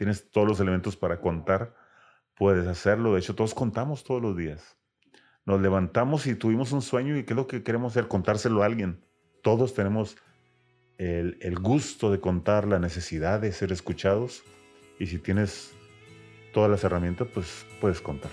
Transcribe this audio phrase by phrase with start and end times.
[0.00, 1.74] tienes todos los elementos para contar,
[2.34, 3.12] puedes hacerlo.
[3.12, 4.78] De hecho, todos contamos todos los días.
[5.44, 8.08] Nos levantamos y tuvimos un sueño y ¿qué es lo que queremos hacer?
[8.08, 9.04] Contárselo a alguien.
[9.42, 10.16] Todos tenemos
[10.96, 14.42] el, el gusto de contar, la necesidad de ser escuchados.
[14.98, 15.74] Y si tienes
[16.54, 18.30] todas las herramientas, pues puedes contar.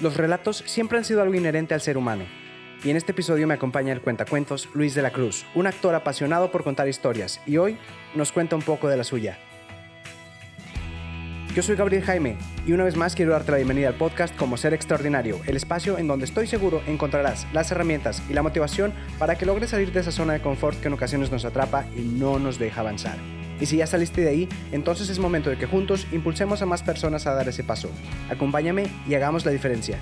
[0.00, 2.24] Los relatos siempre han sido algo inherente al ser humano.
[2.82, 6.50] Y en este episodio me acompaña el cuentacuentos Luis de la Cruz, un actor apasionado
[6.50, 7.76] por contar historias, y hoy
[8.14, 9.38] nos cuenta un poco de la suya.
[11.54, 12.36] Yo soy Gabriel Jaime
[12.66, 15.98] y una vez más quiero darte la bienvenida al podcast Como Ser Extraordinario, el espacio
[15.98, 20.00] en donde estoy seguro encontrarás las herramientas y la motivación para que logres salir de
[20.00, 23.18] esa zona de confort que en ocasiones nos atrapa y no nos deja avanzar.
[23.60, 26.82] Y si ya saliste de ahí, entonces es momento de que juntos impulsemos a más
[26.82, 27.88] personas a dar ese paso.
[28.28, 29.96] Acompáñame y hagamos la diferencia.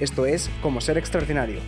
[0.00, 1.60] Esto es Como Ser Extraordinario.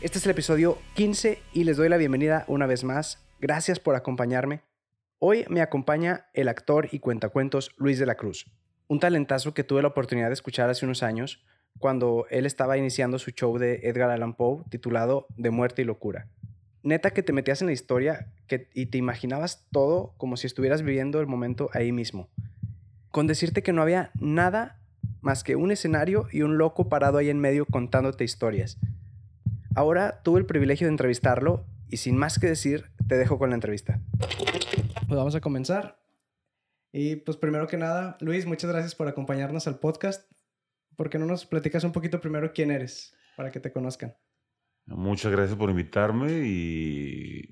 [0.00, 3.26] Este es el episodio 15 y les doy la bienvenida una vez más.
[3.40, 4.60] Gracias por acompañarme.
[5.18, 8.46] Hoy me acompaña el actor y cuentacuentos Luis de la Cruz,
[8.86, 11.44] un talentazo que tuve la oportunidad de escuchar hace unos años
[11.80, 16.28] cuando él estaba iniciando su show de Edgar Allan Poe titulado De muerte y locura.
[16.84, 18.32] Neta que te metías en la historia
[18.74, 22.28] y te imaginabas todo como si estuvieras viviendo el momento ahí mismo.
[23.10, 24.80] Con decirte que no había nada
[25.22, 28.78] más que un escenario y un loco parado ahí en medio contándote historias.
[29.78, 33.54] Ahora tuve el privilegio de entrevistarlo y sin más que decir, te dejo con la
[33.54, 34.00] entrevista.
[34.18, 36.02] Pues vamos a comenzar.
[36.90, 40.28] Y pues primero que nada, Luis, muchas gracias por acompañarnos al podcast.
[40.96, 44.16] ¿Por qué no nos platicas un poquito primero quién eres para que te conozcan?
[44.86, 47.48] Muchas gracias por invitarme y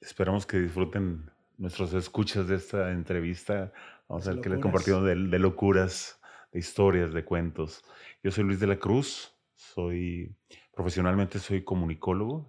[0.00, 1.28] esperamos que disfruten
[1.58, 3.72] nuestros escuchas de esta entrevista.
[4.06, 6.20] Vamos a ver qué les compartimos de, de locuras,
[6.52, 7.82] de historias, de cuentos.
[8.22, 10.36] Yo soy Luis de la Cruz, soy
[10.76, 12.46] profesionalmente soy comunicólogo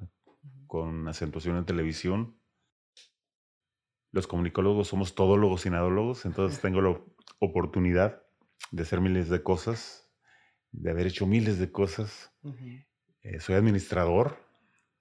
[0.68, 2.38] con acentuación en televisión.
[4.12, 7.02] Los comunicólogos somos todólogos y nadólogos, entonces tengo la
[7.40, 8.22] oportunidad
[8.72, 10.12] de hacer miles de cosas,
[10.72, 12.34] de haber hecho miles de cosas.
[13.22, 14.38] Eh, soy administrador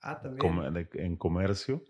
[0.02, 0.88] Ah, también.
[0.94, 1.82] en comercio,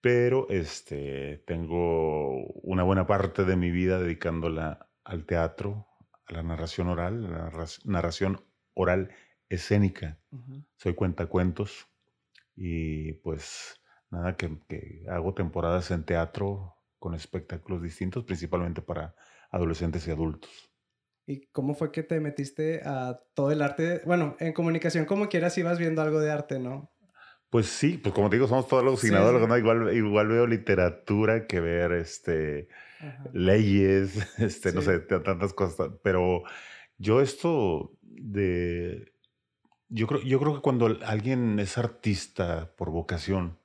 [0.00, 5.88] pero este, tengo una buena parte de mi vida dedicándola al teatro,
[6.26, 8.44] a la narración oral, a la narra- narración
[8.74, 9.10] oral
[9.54, 10.18] escénica.
[10.30, 10.64] Ujú.
[10.76, 11.86] Soy cuentacuentos
[12.56, 13.80] y pues
[14.10, 19.14] nada, que, que hago temporadas en teatro con espectáculos distintos, principalmente para
[19.50, 20.72] adolescentes y adultos.
[21.26, 24.02] ¿Y cómo fue que te metiste a todo el arte?
[24.04, 26.90] Bueno, en comunicación como quieras ibas viendo algo de arte, ¿no?
[27.50, 29.10] Pues sí, pues como te digo, somos todos los Sí.
[29.10, 29.58] ¿no?
[29.58, 33.30] Igual, igual veo literatura que ver este, Ajá.
[33.34, 35.90] leyes, este, no sé, tantas cosas.
[36.02, 36.44] Pero
[36.96, 39.11] yo esto de...
[39.94, 43.58] Yo creo, yo creo que cuando alguien es artista por vocación,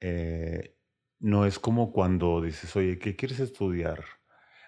[0.00, 0.74] eh,
[1.18, 4.04] no es como cuando dices, oye, ¿qué quieres estudiar?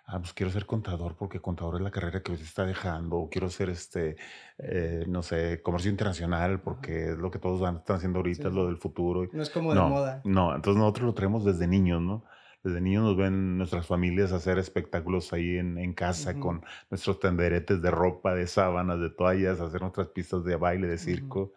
[0.04, 3.16] Ah, pues quiero ser contador porque contador es la carrera que se está dejando.
[3.16, 4.16] O quiero ser, este,
[4.58, 8.54] eh, no sé, comercio internacional porque es lo que todos están haciendo ahorita, Sí, es
[8.54, 9.28] lo del futuro.
[9.32, 10.20] No es como de moda.
[10.24, 12.24] no, entonces nosotros lo traemos desde niños, ¿no?
[12.62, 16.40] Desde niños nos ven nuestras familias hacer espectáculos ahí en, en casa Ujú.
[16.40, 20.98] con nuestros tenderetes de ropa, de sábanas, de toallas, hacer nuestras pistas de baile, de
[20.98, 21.52] circo.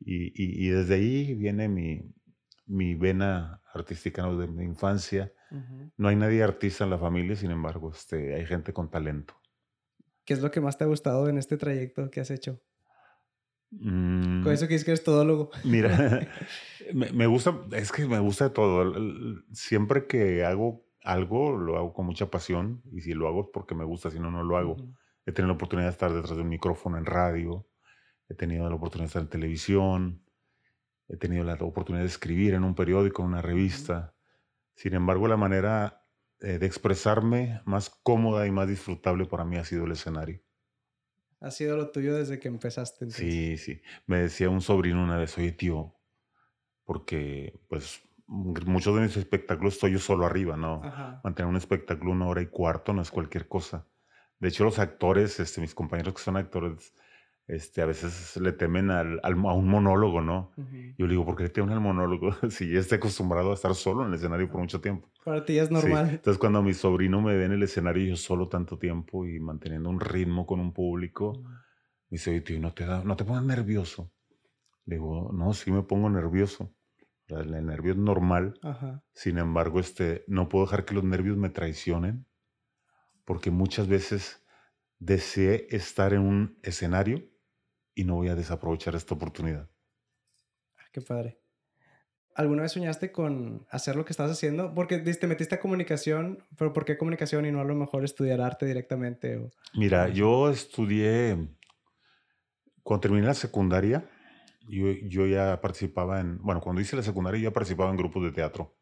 [0.00, 2.02] Y, y- y desde ahí viene mi,
[2.66, 4.36] mi vena artística ¿no?
[4.38, 5.32] de mi infancia.
[5.50, 5.92] Ujú.
[5.96, 9.34] No hay nadie artista en la familia, sin embargo, este, hay gente con talento.
[10.24, 12.60] ¿Qué es lo que más te ha gustado en este trayecto que has hecho?
[13.72, 15.50] Mm, Con eso que dices que eres todólogo.
[15.64, 15.88] Mira,
[16.94, 18.92] me, me gusta, es que me gusta de todo.
[19.52, 22.82] Siempre que hago algo, lo hago con mucha pasión.
[22.92, 24.72] Y si lo hago es porque me gusta, si no, no lo hago.
[24.74, 24.94] Ujú.
[25.24, 27.66] He tenido la oportunidad de estar detrás de un micrófono en radio.
[28.28, 30.24] He tenido la oportunidad de estar en televisión.
[31.08, 34.14] He tenido la oportunidad de escribir en un periódico, en una revista.
[34.74, 36.04] Sin embargo, la manera
[36.40, 40.40] eh, de expresarme más cómoda y más disfrutable para mí ha sido el escenario.
[41.42, 43.04] Ha sido lo tuyo desde que empezaste.
[43.04, 43.32] entonces.
[43.32, 43.82] Sí, sí.
[44.06, 45.94] Me decía un sobrino una vez, oye tío,
[46.84, 50.80] porque pues muchos de mis espectáculos estoy yo solo arriba, ¿no?
[50.84, 51.20] Ajá.
[51.24, 53.86] Mantener un espectáculo una hora y cuarto no es cualquier cosa.
[54.38, 56.94] De hecho, los actores, este, mis compañeros que son actores,
[57.52, 60.52] este, a veces le temen al, al- a un monólogo, ¿no?
[60.56, 60.76] Ujú.
[60.98, 62.30] Yo le digo, ¿por qué le temen al monólogo?
[62.50, 65.10] si ya está acostumbrado a estar solo en el escenario por mucho tiempo.
[65.24, 65.74] Para ti es Sí.
[65.74, 66.08] normal.
[66.10, 69.90] Entonces, cuando mi sobrino me ve en el escenario yo solo tanto tiempo y manteniendo
[69.90, 71.42] un ritmo con un público, Ujú.
[71.48, 71.58] me
[72.10, 74.10] dice, oye, tío, ¿no te, da, ¿no te pones nervioso?
[74.86, 76.74] Le digo, no, sí me pongo nervioso.
[77.28, 78.54] Sea, el nervio es normal.
[78.62, 79.02] Ajá.
[79.12, 82.26] Sin embargo, este, no puedo dejar que los nervios me traicionen
[83.24, 84.44] porque muchas veces
[84.98, 87.22] deseé estar en un escenario
[87.94, 89.68] y no voy a desaprovechar esta oportunidad.
[90.92, 91.38] Qué padre.
[92.34, 94.74] ¿Alguna vez soñaste con hacer lo que estás haciendo?
[94.74, 98.40] Porque te metiste a comunicación, pero ¿por qué comunicación y no a lo mejor estudiar
[98.40, 99.50] arte directamente?
[99.74, 101.36] Mira, yo estudié,
[102.82, 104.08] cuando terminé la secundaria,
[104.66, 108.32] yo, ya participaba en, bueno, cuando hice la secundaria yo ya participaba en grupos de
[108.32, 108.76] teatro.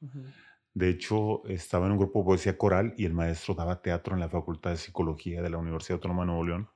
[0.72, 4.20] De hecho, estaba en un grupo de poesía coral y el maestro daba teatro en
[4.20, 6.70] la Facultad de Psicología de la Universidad Autónoma de Nuevo León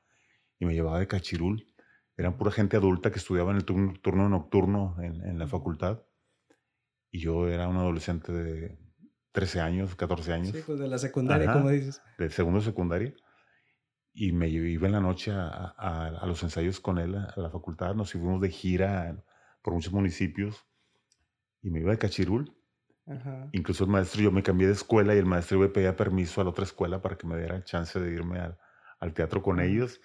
[0.59, 1.65] y me llevaba de cachirul.
[2.17, 6.03] Eran pura gente adulta que estudiaba en el turno, nocturno en, la facultad
[7.11, 8.79] y yo era un adolescente de
[9.33, 10.49] 13 años, 14 años.
[10.49, 12.03] Sí, pues de la secundaria, como dices.
[12.19, 13.15] De segundo secundaria.
[14.13, 17.95] Y me iba en la noche a, a, los ensayos con él a, la facultad.
[17.95, 19.25] Nos fuimos de gira
[19.63, 20.65] por muchos municipios
[21.63, 22.57] y me iba de cachirul.
[23.07, 23.49] Ajá.
[23.53, 26.45] Incluso el maestro, yo me cambié de escuela y el maestro me pedía permiso a
[26.45, 28.59] la otra escuela para que me diera chance de irme al,
[29.01, 30.01] al teatro con ellos.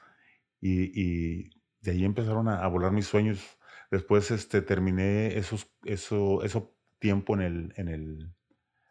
[0.60, 3.58] Y, y, de ahí empezaron a, volar mis sueños.
[3.92, 8.34] Después este, terminé esos, eso, eso tiempo en el, en el,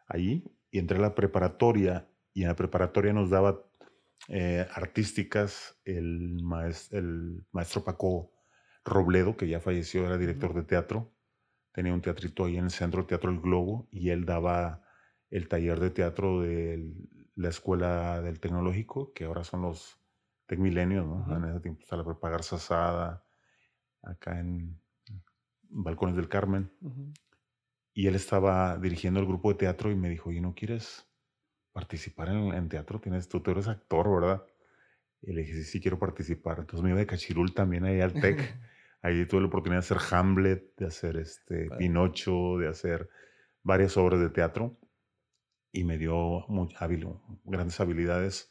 [0.07, 3.65] ahí y entré a la preparatoria y en la preparatoria nos daba
[4.29, 8.33] eh, artísticas el, maestro, el maestro Paco
[8.85, 11.15] Robledo, que ya falleció, era director de teatro,
[11.73, 14.83] tenía un teatrito ahí en el centro, el Teatro El Globo, y él daba
[15.31, 16.93] el taller de teatro de
[17.35, 19.98] la Escuela del Tecnológico, que ahora son los
[20.49, 21.37] Tecmilenios, ¿no?
[21.37, 23.23] En ese tiempo estaba la Prepa Asada,
[24.03, 24.81] acá en
[25.69, 26.73] Balcones del Carmen.
[27.93, 31.07] Y él estaba dirigiendo el grupo de teatro y me dijo, ¿y no quieres
[31.73, 32.99] participar en, teatro?
[32.99, 34.43] Tienes, tú, eres actor, ¿verdad?
[35.21, 36.61] Y le dije, sí, sí quiero participar.
[36.61, 38.39] Entonces me iba de Cachirul también ahí al TEC.
[39.03, 43.11] ahí tuve la oportunidad de hacer Hamlet, de hacer este, Pinocho, de hacer
[43.63, 44.79] varias obras de teatro.
[45.73, 46.75] Y me dio muy
[47.45, 48.51] grandes habilidades.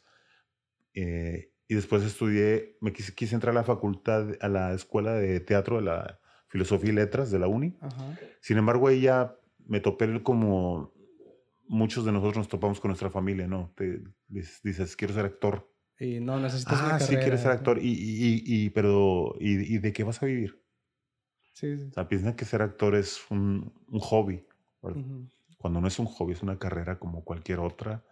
[0.94, 5.38] Eh, y después estudié, me quise, quise, entrar a la facultad, a la escuela de
[5.40, 6.18] teatro de la
[6.48, 7.76] Filosofía y Letras de la Uni.
[8.40, 9.36] Sin embargo, ella
[9.66, 10.94] me topé como
[11.68, 13.72] muchos de nosotros nos topamos con nuestra familia, ¿no?
[13.76, 15.70] Te dices, quiero ser actor.
[16.00, 17.78] Y no necesitas ah, sí, quieres ser actor.
[17.78, 20.62] Y, y, y pero, y, de qué vas a vivir?
[21.52, 21.88] Sí, sí.
[21.90, 24.46] O sea, piensan que ser actor es un, un hobby.
[25.58, 28.04] Cuando no es un hobby, es una carrera como cualquier otra.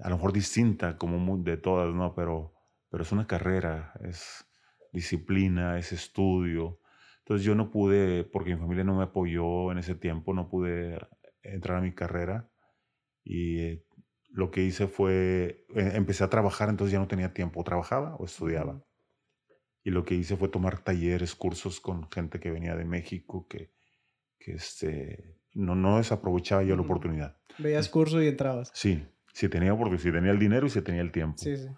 [0.00, 2.14] A lo mejor distinta, como de todas, ¿no?
[2.14, 2.54] Pero,
[2.90, 4.46] pero es una carrera, es
[4.92, 6.80] disciplina, es estudio,
[7.28, 10.98] entonces yo no pude, porque mi familia no me apoyó en ese tiempo, no pude
[11.42, 12.48] entrar a mi carrera
[13.22, 13.82] y
[14.30, 18.24] lo que hice fue, eh, empecé a trabajar, entonces ya no tenía tiempo, trabajaba o
[18.24, 18.82] estudiaba.
[19.84, 23.72] Y lo que hice fue tomar talleres, cursos con gente que venía de México, que,
[24.38, 27.36] que este, no, no desaprovechaba yo la oportunidad.
[27.58, 28.70] Veías curso y entrabas.
[28.72, 31.36] Sí, sí tenía, porque sí tenía el dinero y sí tenía el tiempo.
[31.36, 31.68] Sí, sí.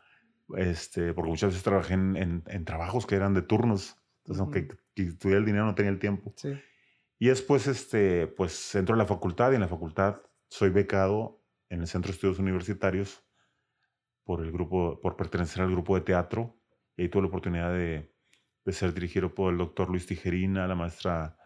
[0.56, 4.00] Este, porque muchas veces trabajé en, en trabajos que eran de turnos
[4.30, 6.32] entonces, aunque tuviera el dinero, no tenía el tiempo.
[6.36, 6.52] Sí.
[7.18, 11.80] Y después, este, pues, entro a la facultad y en la facultad soy becado en
[11.80, 13.24] el Centro de Estudios Universitarios
[14.24, 16.60] por, el grupo, por pertenecer al grupo de teatro.
[16.96, 18.14] Y ahí tuve la oportunidad de,
[18.64, 21.36] de ser dirigido por el doctor Luis Tijerina, la maestra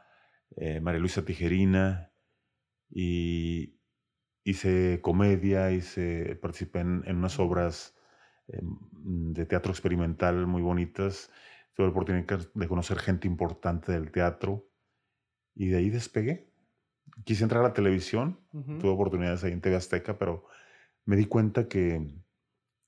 [0.57, 2.13] eh, María Luisa Tijerina.
[2.91, 3.81] Y
[4.45, 7.94] hice comedia, hice, participé en, en unas obras
[8.47, 11.31] de teatro experimental muy bonitas
[11.75, 14.69] tuve la oportunidad de conocer gente importante del teatro
[15.55, 16.49] y de ahí despegué.
[17.25, 20.47] Quise entrar a la televisión, tuve oportunidades ahí en TV Azteca, pero
[21.05, 22.15] me di cuenta que,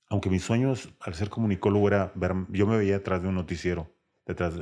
[0.09, 3.93] aunque mis sueños al ser comunicólogo era ver, yo me veía detrás de un noticiero,
[4.25, 4.55] detrás,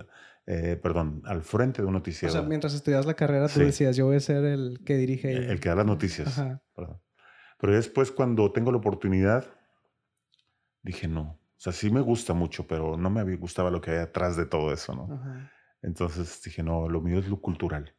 [0.45, 2.33] eh, perdón, al frente de un noticiero.
[2.33, 5.31] O sea, mientras estudias la carrera, tú decías, yo voy a ser el que dirige.
[5.31, 6.43] El, el que da las noticias.
[7.57, 9.47] Pero después, cuando tengo la oportunidad,
[10.85, 13.97] dije, no, o sea, sí me gusta mucho, pero no me gustaba lo que hay
[13.97, 15.49] atrás de todo eso, ¿no?
[15.81, 17.95] Entonces dije, no, lo mío es lo cultural.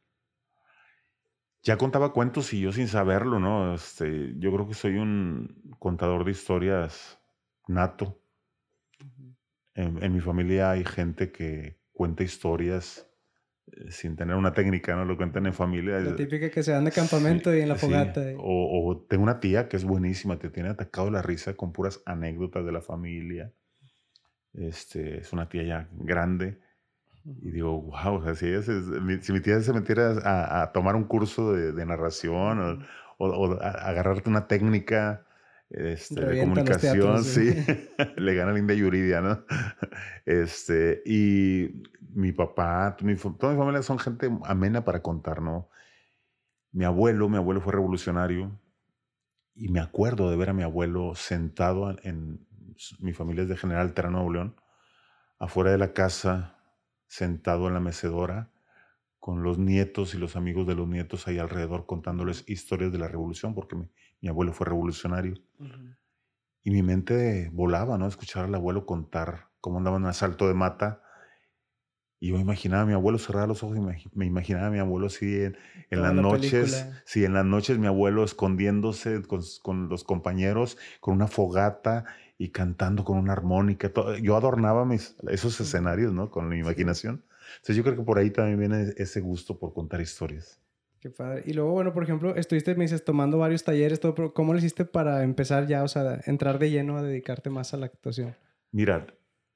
[1.62, 3.74] Ya contaba cuentos y yo sin saberlo, ¿no?
[3.74, 7.18] Este, yo creo que soy un contador de historias
[7.66, 8.20] nato.
[9.74, 13.10] en, mi familia hay gente que cuenta historias
[13.90, 15.04] sin tener una técnica, ¿no?
[15.04, 15.98] Lo cuentan en familia.
[15.98, 18.22] La típica que se dan de campamento y en la fogata.
[18.38, 22.64] O, tengo una tía que es buenísima, te tiene atacado la risa con puras anécdotas
[22.64, 23.52] de la familia.
[24.54, 26.58] Este, es una tía ya grande.
[27.42, 28.46] Y digo, wow, o sea, si,
[29.20, 32.86] si, mi tía se metiera a, tomar un curso de, narración
[33.18, 35.25] o, agarrarte una técnica
[35.70, 37.52] este, de comunicación, sí,
[38.16, 39.44] le gana Linda Yuridia, ¿no?
[40.24, 45.68] Este, y mi papá, mi, toda mi familia son gente amena para contar, ¿no?
[46.72, 48.60] Mi abuelo, mi abuelo fue revolucionario
[49.54, 52.46] y me acuerdo de ver a mi abuelo sentado en,
[52.98, 54.56] mi familia es de General Nuevo León,
[55.38, 56.58] afuera de la casa,
[57.06, 58.50] sentado en la mecedora,
[59.18, 63.08] con los nietos y los amigos de los nietos ahí alrededor contándoles historias de la
[63.08, 63.88] revolución, porque mi,
[64.28, 65.34] abuelo fue revolucionario.
[66.62, 68.06] Y mi mente volaba, ¿no?
[68.06, 71.02] Escuchar al abuelo contar cómo andaba en un asalto de mata.
[72.18, 75.06] Y yo imaginaba a mi abuelo cerrar los ojos y me, imaginaba a mi abuelo
[75.06, 75.56] así en,
[75.90, 76.86] las noches.
[77.04, 82.04] Sí, en las noches mi abuelo escondiéndose con, con, los compañeros, con una fogata
[82.38, 83.92] y cantando con una armónica.
[84.22, 86.30] Yo adornaba mis, esos escenarios, ¿no?
[86.30, 87.22] Con mi imaginación.
[87.56, 90.60] Entonces yo creo que por ahí también viene ese gusto por contar historias.
[91.06, 91.44] Qué padre.
[91.46, 94.58] Y luego, bueno, por ejemplo, estuviste, me dices, tomando varios talleres, todo, pero ¿cómo lo
[94.58, 98.34] hiciste para empezar ya, o sea, entrar de lleno a dedicarte más a la actuación?
[98.72, 99.06] Mira,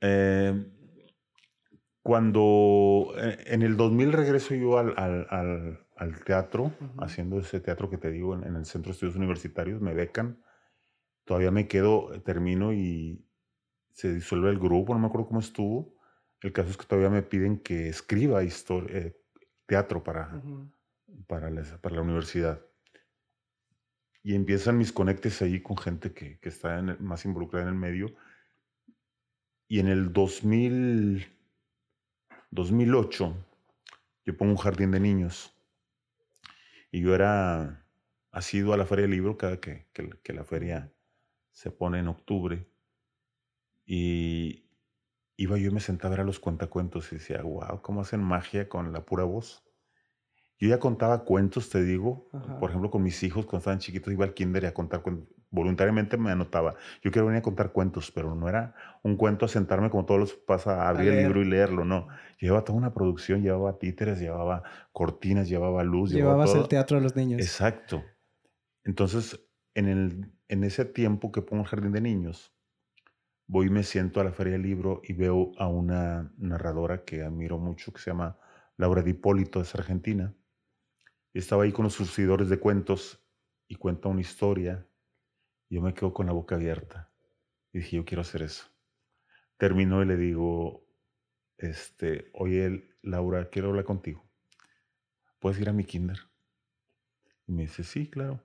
[0.00, 0.64] eh,
[2.02, 7.99] cuando eh, en el 2000 regreso yo al, al, al, teatro, haciendo ese teatro que
[7.99, 10.38] te digo en, en, el Centro de Estudios Universitarios, me becan
[11.25, 13.25] todavía me quedo, termino y
[13.92, 15.95] se disuelve el grupo, no me acuerdo cómo estuvo.
[16.40, 19.16] El caso es que todavía me piden que escriba eh,
[19.66, 20.42] teatro para,
[21.26, 22.64] para, la, universidad.
[24.23, 28.14] Y empiezan mis conectes ahí con gente que, está más involucrada en el medio.
[29.69, 31.26] Y en el 2000,
[32.50, 33.47] 2008,
[34.26, 35.55] yo pongo un jardín de niños.
[36.90, 37.87] Y yo era
[38.33, 39.87] asiduo a la feria del libro cada que
[40.33, 40.93] la feria
[41.52, 42.67] se pone en octubre
[43.93, 44.71] y
[45.37, 48.23] iba yo y me sentaba a ver a los cuentacuentos y decía, wow, cómo hacen
[48.23, 49.64] magia con la pura voz.
[50.61, 52.29] Yo ya contaba cuentos, te digo,
[52.61, 55.26] por ejemplo, con mis hijos cuando estaban chiquitos iba al kinder y a contar cuentos.
[55.50, 56.76] Voluntariamente me anotaba.
[57.02, 60.21] Yo quiero venir a contar cuentos, pero no era un cuento a sentarme como todos
[60.21, 62.09] los pasa a abrir el libro y leerlo, no.
[62.38, 64.62] Llevaba toda una producción, llevaba títeres, llevaba
[64.93, 66.12] cortinas, llevaba luz.
[66.12, 67.40] Llevabas el teatro a los niños.
[67.40, 68.05] Exacto.
[68.85, 69.40] Entonces,
[69.75, 72.52] en el en ese tiempo que pongo el jardín de niños,
[73.47, 77.23] voy y me siento a la feria del libro y veo a una narradora que
[77.23, 78.37] admiro mucho, que se llama
[78.76, 80.35] Laura Di Hipólito, es argentina.
[81.32, 83.25] Estaba ahí con los surcidores de cuentos
[83.68, 84.87] y cuenta una historia.
[85.68, 87.10] Y yo me quedo con la boca abierta.
[87.72, 88.64] Y dije, yo quiero hacer eso.
[89.56, 90.84] Termino y le digo,
[91.58, 94.25] este, oye, Laura, quiero hablar contigo.
[95.38, 96.18] ¿Puedes ir a mi kinder?
[97.46, 98.42] Y me dice, sí, claro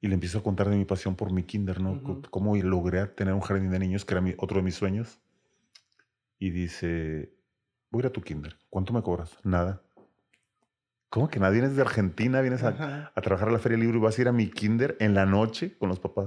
[0.00, 2.22] y le empiezo a contar de mi pasión por mi kinder, ¿no?
[2.30, 5.20] Cómo logré tener un jardín de niños, que era otro de mis sueños.
[6.38, 7.34] Y dice,
[7.90, 9.36] voy a ir a tu kinder, ¿cuánto me cobras?
[9.44, 9.82] Nada.
[11.10, 14.18] ¿Cómo que nadie vienes de Argentina, vienes a, trabajar a la Feria Libre y vas
[14.18, 16.26] a ir a mi kinder en la noche con los papás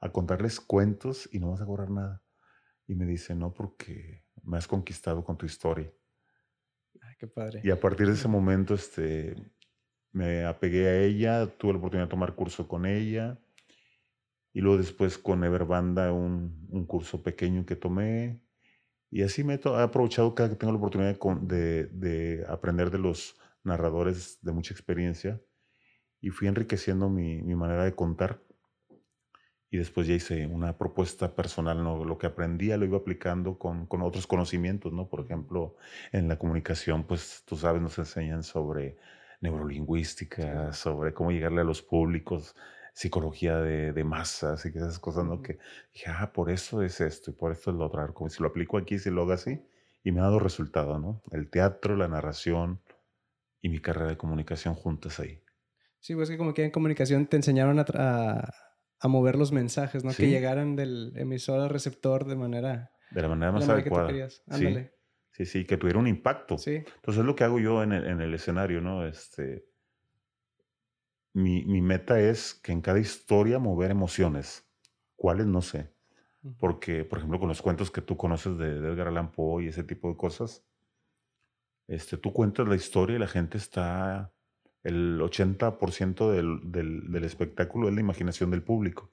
[0.00, 2.22] a, contarles cuentos y no vas a cobrar nada?
[2.86, 5.92] Y me dice, no, porque me has conquistado con tu historia.
[7.02, 7.60] Ay, qué padre.
[7.64, 9.34] Y a partir de ese momento, este,
[10.12, 13.38] me apegué a ella, tuve la oportunidad de tomar curso con ella
[14.52, 18.40] y luego después con Everbanda un, un curso pequeño que tomé
[19.10, 23.38] y así me he, aprovechado cada que tengo la oportunidad de, de, aprender de los
[23.66, 25.40] narradores de mucha experiencia
[26.20, 28.40] y fui enriqueciendo mi, mi, manera de contar
[29.70, 32.04] y después ya hice una propuesta personal, ¿no?
[32.04, 35.08] lo que aprendía lo iba aplicando con, con otros conocimientos, ¿no?
[35.08, 35.76] por ejemplo
[36.12, 38.96] en la comunicación pues tú sabes nos enseñan sobre
[39.40, 42.54] neurolingüística, sobre cómo llegarle a los públicos,
[42.96, 45.42] psicología de, de masas y esas cosas, ¿no?
[45.42, 45.58] Que
[45.92, 48.14] dije, ah, por eso es esto y por esto es lo otro.
[48.14, 49.60] Como si lo aplico aquí, si lo hago así,
[50.02, 51.20] y me ha dado resultado, ¿no?
[51.30, 52.80] El teatro, la narración
[53.66, 55.42] y mi carrera de comunicación juntas ahí.
[55.98, 58.48] Sí, pues que como que en comunicación te enseñaron a,
[59.00, 60.12] a, mover los mensajes, ¿no?
[60.14, 62.92] Que llegaran del emisor al receptor de manera...
[63.10, 64.30] De la manera más adecuada.
[64.30, 64.88] Sí.
[65.32, 66.58] Sí, sí, que tuviera un impacto.
[66.58, 66.76] Sí.
[66.76, 69.04] Entonces es lo que hago yo en el, en el escenario, ¿no?
[69.04, 69.66] Este,
[71.32, 74.64] mi, mi, meta es que en cada historia mover emociones.
[75.16, 75.46] ¿Cuáles?
[75.46, 75.92] No sé.
[76.60, 79.82] Porque, por ejemplo, con los cuentos que tú conoces de, Edgar Allan Poe y ese
[79.82, 80.64] tipo de cosas,
[81.88, 84.32] este, tú cuentas la historia y la gente está...
[84.82, 89.12] El 80% del, del, del, espectáculo es la imaginación del público.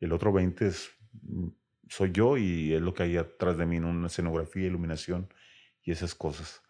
[0.00, 1.48] El otro 20% es mm,
[1.88, 5.32] soy yo y es lo que hay atrás de mí, en una escenografía, iluminación
[5.82, 6.62] y esas cosas.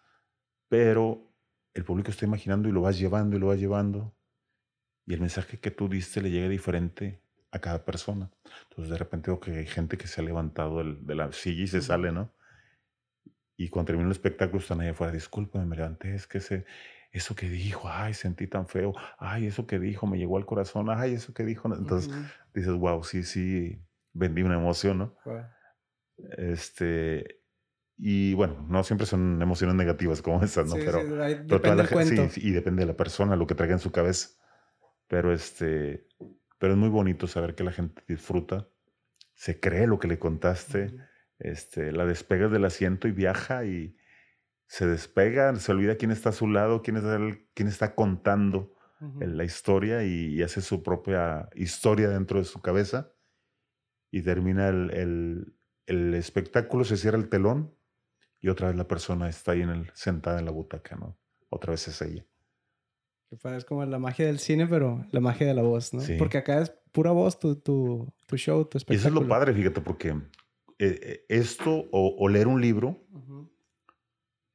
[0.67, 1.33] Pero
[1.73, 4.15] el público está imaginando y lo vas llevando y lo vas llevando.
[5.05, 7.21] Y el mensaje que tú diste le llega diferente
[7.51, 8.31] a cada persona.
[8.69, 11.67] Entonces de repente veo que hay gente que se ha levantado de la silla y
[11.67, 12.31] se sale, ¿no?
[13.59, 16.65] Y cuando termina el espectáculo están ahí afuera, discúlpame, me levanté, es que ese,
[17.11, 20.89] eso que dijo, ay, sentí tan feo, ay, eso que dijo me llegó al corazón,
[20.89, 21.67] ay, eso que dijo.
[21.75, 22.09] Entonces
[22.53, 23.77] dices, wow, sí, sí,
[24.13, 25.17] vendí una emoción, ¿no?
[26.37, 27.41] Este,
[27.97, 30.75] y bueno, no siempre son emociones negativas como esas, ¿no?
[30.75, 30.99] pero,
[31.43, 34.29] depende la, sí, y depende de la persona, lo que traiga en su cabeza.
[35.09, 36.07] Pero este,
[36.59, 38.69] pero es muy bonito saber que la gente disfruta,
[39.33, 40.95] se cree lo que le contaste,
[41.39, 43.95] este, la despegas del asiento y viaja y
[44.67, 48.75] se despega, se olvida quién está a su lado, quién, es el, quién está contando
[48.99, 53.13] la historia y, hace su propia historia dentro de su cabeza
[54.11, 55.53] y termina el,
[55.85, 57.73] el, espectáculo, se cierra el telón
[58.41, 61.17] y otra vez la persona está ahí en el, sentada en la butaca, ¿no?
[61.49, 62.25] Otra vez es ella.
[63.31, 66.01] Es como la magia del cine, pero la magia de la voz, ¿no?
[66.17, 68.95] Porque acá es pura voz tu, tu, tu show, tu espectáculo.
[68.95, 70.15] Y eso es lo padre, fíjate, porque
[70.79, 73.05] eh, eh, esto o, leer un libro,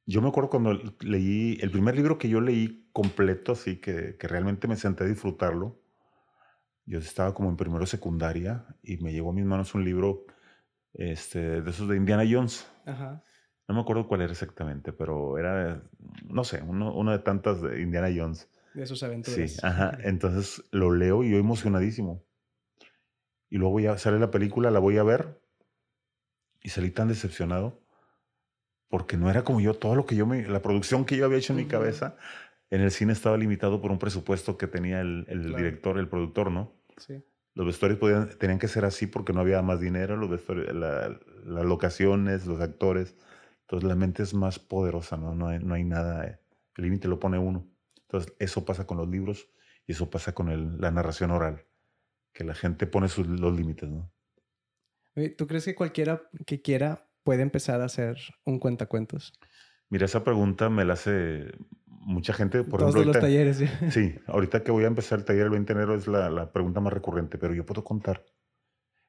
[0.07, 4.27] yo me acuerdo cuando leí, el primer libro que yo leí completo, así que, que
[4.27, 5.79] realmente me senté a disfrutarlo,
[6.87, 10.25] yo estaba como en primero secundaria y me llegó a mis manos un libro
[10.93, 12.67] este, de esos de Indiana Jones.
[12.85, 13.23] Ajá.
[13.67, 15.83] No me acuerdo cuál era exactamente, pero era,
[16.23, 18.49] no sé, uno, uno de tantas de Indiana Jones.
[18.73, 19.51] De sus aventuras.
[19.51, 19.95] Sí, ajá.
[20.03, 22.23] Entonces lo leo y yo emocionadísimo.
[23.49, 25.44] Y luego ya sale la película, la voy a ver
[26.65, 27.79] y salí tan decepcionado
[28.89, 31.37] porque no era como yo, todo lo que yo me, la producción que yo había
[31.37, 32.15] hecho en mi cabeza,
[32.71, 36.49] en el cine estaba limitado por un presupuesto que tenía el, el director, el productor,
[36.49, 36.73] ¿no?
[36.97, 37.23] Sí.
[37.53, 42.47] Los vestuarios podían, tenían que ser así porque no había más dinero, los las locaciones,
[42.47, 43.15] los actores.
[43.61, 45.35] Entonces la mente es más poderosa, ¿no?
[45.35, 46.39] No hay, no hay nada, eh,
[46.77, 47.67] el límite lo pone uno.
[48.07, 49.49] Entonces, eso pasa con los libros
[49.85, 51.63] y eso pasa con el, la narración oral,
[52.33, 54.11] que la gente pone sus, los límites, ¿no?
[55.37, 59.33] ¿Tú crees que cualquiera que quiera puede empezar a hacer un cuentacuentos?
[59.89, 61.51] Mira, esa pregunta me la hace
[61.85, 62.63] mucha gente.
[62.63, 63.57] Por Todos ejemplo, los talleres.
[63.57, 63.67] ¿sí?
[63.91, 66.51] sí, ahorita que voy a empezar el taller el 20 de enero es la, la,
[66.51, 68.25] pregunta más recurrente, pero yo puedo contar.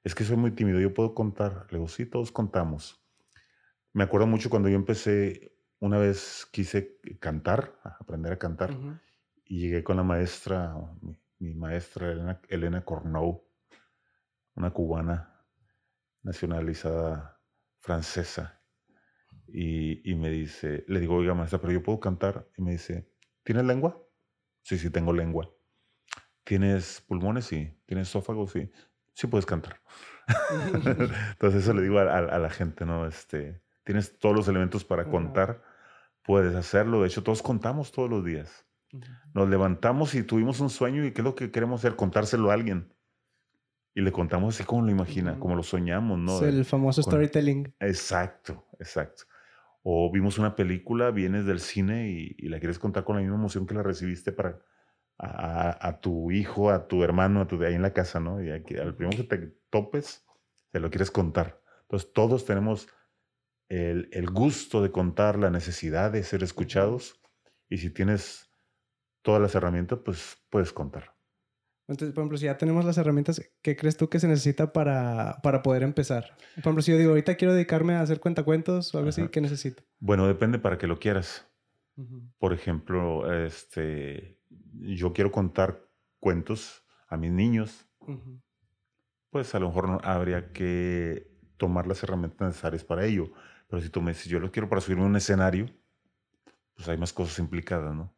[0.04, 1.66] Es que soy muy tímido, yo puedo contar.
[1.70, 3.02] Le digo, sí, todos contamos.
[3.92, 8.74] Me acuerdo mucho cuando yo empecé una vez quise cantar, aprender a cantar,
[9.44, 10.74] y llegué con la maestra,
[11.38, 13.44] mi, maestra Elena, Elena Cornou,
[14.54, 15.35] una cubana
[16.26, 17.40] nacionalizada
[17.78, 18.60] francesa,
[19.48, 23.08] y, me dice, le digo, oiga maestra, pero yo puedo cantar, y me dice,
[23.44, 24.02] ¿tienes lengua?
[24.62, 25.48] Sí, sí, tengo lengua.
[26.42, 27.44] ¿Tienes pulmones?
[27.44, 27.80] Sí.
[27.86, 28.48] ¿Tienes esófago?
[28.48, 28.70] Sí.
[29.14, 29.80] Sí puedes cantar.
[31.30, 33.06] Entonces eso le digo a, la gente, ¿no?
[33.06, 35.62] Este, tienes todos los elementos para contar,
[36.24, 37.02] puedes hacerlo.
[37.02, 38.66] De hecho, todos contamos todos los días.
[39.32, 41.94] Nos levantamos y tuvimos un sueño y ¿qué es lo que queremos hacer?
[41.96, 42.92] Contárselo a alguien.
[43.96, 46.36] Y le contamos así como lo imagina, como lo soñamos, ¿no?
[46.36, 47.74] Es el famoso storytelling.
[47.80, 49.24] Exacto, exacto.
[49.82, 53.66] O vimos una película, vienes del cine y, la quieres contar con la misma emoción
[53.66, 54.60] que la recibiste para
[55.18, 58.44] a, tu hijo, a tu hermano, a tu de ahí en la casa, ¿no?
[58.44, 60.26] Y aquí, al primero que te topes,
[60.72, 61.62] te lo quieres contar.
[61.84, 62.88] Entonces todos tenemos
[63.70, 67.18] el, gusto de contar, la necesidad de ser escuchados.
[67.70, 68.50] Y si tienes
[69.22, 71.15] todas las herramientas, pues puedes contar.
[71.88, 75.38] Entonces, por ejemplo, si ya tenemos las herramientas, ¿qué crees tú que se necesita para,
[75.42, 76.36] para poder empezar?
[76.54, 79.40] Por ejemplo, si yo digo, ahorita quiero dedicarme a hacer cuentacuentos o algo así, ¿qué
[79.40, 79.84] necesito?
[80.00, 81.46] Bueno, depende para que lo quieras.
[82.38, 84.38] Por ejemplo, este,
[84.74, 87.86] yo quiero contar cuentos a mis niños.
[89.30, 93.30] Pues a lo mejor no, habría que tomar las herramientas necesarias para ello.
[93.68, 95.66] Pero si tú me dices, yo lo quiero para subirme a un escenario,
[96.74, 98.15] pues hay más cosas implicadas, ¿no?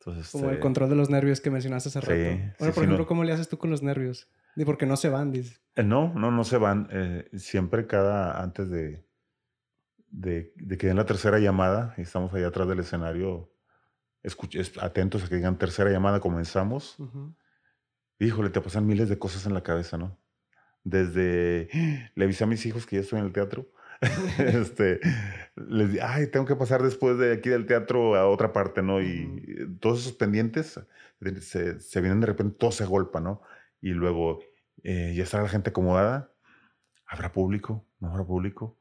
[0.00, 2.14] Entonces, Como el este control de los nervios que mencionaste hace rato.
[2.14, 4.30] Bueno, por ejemplo, ¿cómo le haces tú con los nervios?
[4.56, 5.30] ¿Y por qué no se van?
[5.30, 5.58] Dice.
[5.76, 6.88] Eh, no, no, no se van.
[6.90, 9.04] Eh, siempre cada, antes de,
[10.08, 13.52] de, que den la tercera llamada, y estamos allá atrás del escenario,
[14.80, 16.96] atentos a que digan tercera llamada, comenzamos.
[18.18, 20.18] Híjole, te pasan miles de cosas en la cabeza, ¿no?
[20.82, 21.68] Desde,
[22.14, 23.70] le avisé a mis hijos que ya estoy en el teatro,
[24.38, 25.00] este,
[25.56, 29.00] les di, ay, tengo que pasar después de aquí del teatro a otra parte, ¿no?
[29.02, 30.80] Y todos esos pendientes
[31.40, 33.42] se, vienen de repente, todo se agolpa, ¿no?
[33.80, 34.40] Y luego
[34.82, 36.32] eh, ya está la gente acomodada,
[37.06, 37.86] ¿habrá público?
[37.98, 38.78] ¿No habrá público?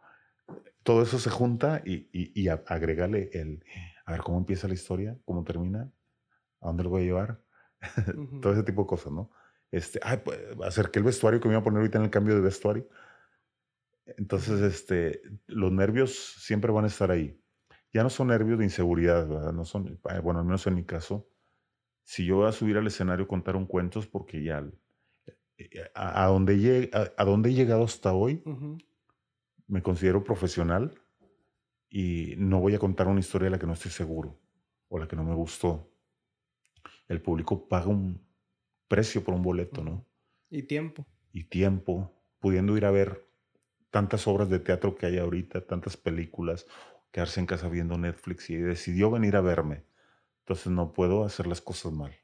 [0.84, 3.64] Todo eso se junta y, y, agrégale el,
[4.06, 5.92] a ver cómo empieza la historia, cómo termina,
[6.62, 7.42] a dónde lo voy a llevar,
[8.42, 9.30] todo ese tipo de cosas, ¿no?
[9.72, 12.34] Este, ay, pues, acerqué el vestuario que me iba a poner ahorita en el cambio
[12.36, 12.88] de vestuario
[14.18, 17.40] entonces, este, los nervios siempre van a estar ahí.
[17.92, 19.54] Ya no son nervios de inseguridad, ¿verdad?
[19.54, 21.28] No son, eh, bueno, al menos en mi caso,
[22.04, 24.68] si yo voy a subir al escenario a contar un cuento es porque ya
[25.58, 28.44] eh, a, donde, a, donde he llegado hasta hoy,
[29.68, 31.00] me considero profesional
[31.90, 34.40] y no voy a contar una historia de la que no estoy seguro
[34.88, 35.92] o la que no me gustó.
[37.08, 38.26] El público paga un
[38.88, 40.06] precio por un boleto, ¿no?
[40.50, 41.06] Y tiempo.
[41.32, 43.29] Y tiempo, pudiendo ir a ver
[43.92, 46.66] tantas obras de teatro que hay ahorita, tantas películas,
[47.12, 49.86] quedarse en casa viendo Netflix y decidió venir a verme.
[50.42, 52.16] Entonces no puedo hacer las cosas mal.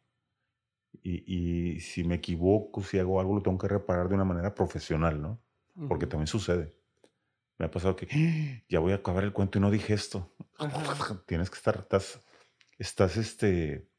[1.04, 5.22] Y, si me equivoco, si hago algo, lo tengo que reparar de una manera profesional,
[5.22, 5.40] ¿no?
[5.88, 6.74] Porque también sucede.
[7.58, 10.34] Me ha pasado que ya voy a acabar el cuento y no dije esto.
[11.28, 12.26] Tienes que estar, estás,
[12.80, 13.90] estás este,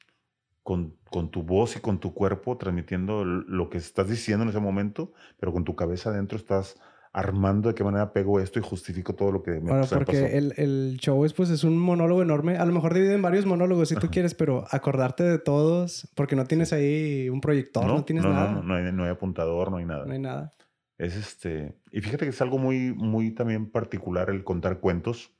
[0.62, 4.60] con, con, tu voz y con tu cuerpo transmitiendo lo que estás diciendo en ese
[4.60, 6.80] momento, pero con tu cabeza adentro estás
[7.16, 10.52] armando de qué manera pego esto y justifico todo lo que me, bueno, porque El,
[10.58, 12.58] el, show es, pues, es un monólogo enorme.
[12.58, 16.36] A lo mejor divide en varios monólogos si tú quieres, pero acordarte de todos, porque
[16.36, 18.52] no tienes ahí un proyector, no, tienes nada.
[18.52, 20.04] No, no, hay, no hay apuntador, no hay nada.
[20.04, 20.52] No hay nada.
[20.98, 21.78] Es este...
[21.90, 25.32] Y fíjate que es algo muy, muy también particular el contar cuentos.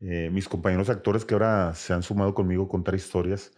[0.00, 3.52] Eh, mis compañeros actores que ahora se han sumado conmigo a contar historias,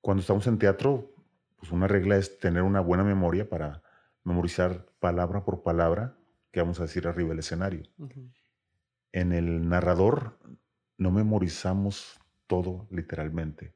[0.00, 1.14] cuando estamos en teatro,
[1.60, 3.84] pues una regla es tener una buena memoria para
[4.24, 6.16] memorizar palabra por palabra
[6.52, 7.82] que vamos a decir arriba del escenario.
[9.10, 10.38] En el narrador
[10.98, 13.74] no memorizamos todo literalmente,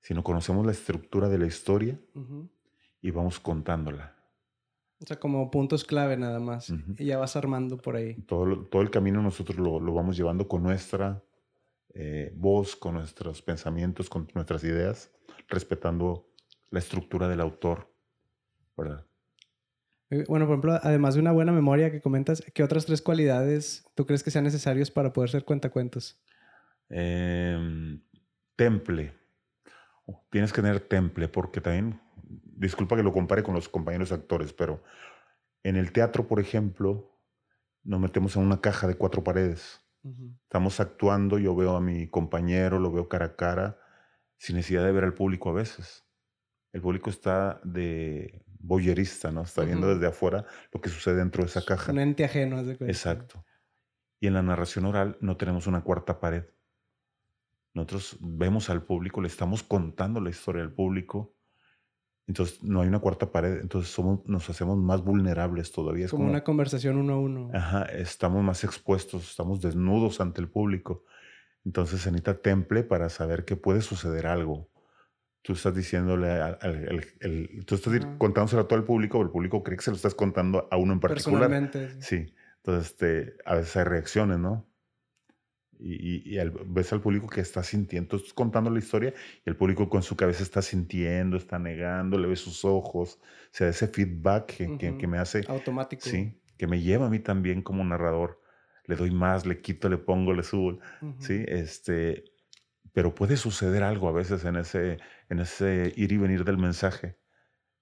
[0.00, 2.00] sino conocemos la estructura de la historia
[3.00, 4.16] y vamos contándola.
[4.98, 6.72] O sea, como puntos clave nada más.
[6.98, 8.14] Y ya vas armando por ahí.
[8.22, 11.22] Todo, todo el camino nosotros lo, lo vamos llevando con nuestra
[11.98, 15.10] eh, voz, con nuestros pensamientos, con nuestras ideas,
[15.48, 16.30] respetando
[16.70, 17.90] la estructura del autor,
[18.76, 19.06] ¿verdad?
[20.10, 23.84] Eh, bueno, por ejemplo, además de una buena memoria que comentas, ¿qué otras tres cualidades
[23.94, 26.20] tú crees que sean necesarios para poder ser cuentacuentos?
[26.90, 27.98] Eh,
[28.54, 29.14] temple.
[30.30, 34.82] Tienes que tener temple, porque también, disculpa que lo compare con los compañeros actores, pero
[35.64, 37.18] en el teatro, por ejemplo,
[37.82, 39.80] nos metemos en una caja de cuatro paredes.
[40.44, 43.80] Estamos actuando, yo veo a mi compañero, lo veo cara a cara,
[44.36, 46.04] sin necesidad de ver al público a veces.
[46.72, 49.42] El público está de boyerista, ¿no?
[49.42, 51.92] Está viendo desde afuera lo que sucede dentro de esa caja.
[51.92, 53.44] Un ente ajeno, es de Exacto.
[54.20, 56.44] Y en la narración oral no tenemos una cuarta pared.
[57.74, 61.34] Nosotros vemos al público, le estamos contando la historia al público.
[62.26, 66.06] Entonces no hay una cuarta pared, entonces somos, nos hacemos más vulnerables todavía.
[66.06, 67.50] Es como, una conversación uno a uno.
[67.54, 71.04] Ajá, estamos más expuestos, estamos desnudos ante el público.
[71.64, 74.70] Entonces se necesita temple para saber que puede suceder algo
[75.46, 79.76] tú estás diciéndole al, el, tú estás contándoselo a todo el público, el público cree
[79.76, 81.48] que se lo estás contando a uno en particular.
[81.48, 82.02] Personalmente.
[82.02, 82.34] Sí.
[82.56, 84.66] Entonces, este, a veces hay reacciones, ¿no?
[85.78, 89.54] Y, y, ves al público que está sintiendo, tú estás contando la historia y el
[89.54, 93.86] público con su cabeza está sintiendo, está negando, le ves sus ojos, o sea, ese
[93.86, 95.44] feedback que, que, me hace...
[95.46, 96.02] Automático.
[96.02, 98.40] Sí, que me lleva a mí también como narrador.
[98.86, 100.80] Le doy más, le quito, le pongo, le subo,
[101.20, 101.44] ¿sí?
[101.46, 102.24] Este,
[102.96, 104.96] pero puede suceder algo a veces en ese,
[105.28, 107.18] en ese ir y venir del mensaje.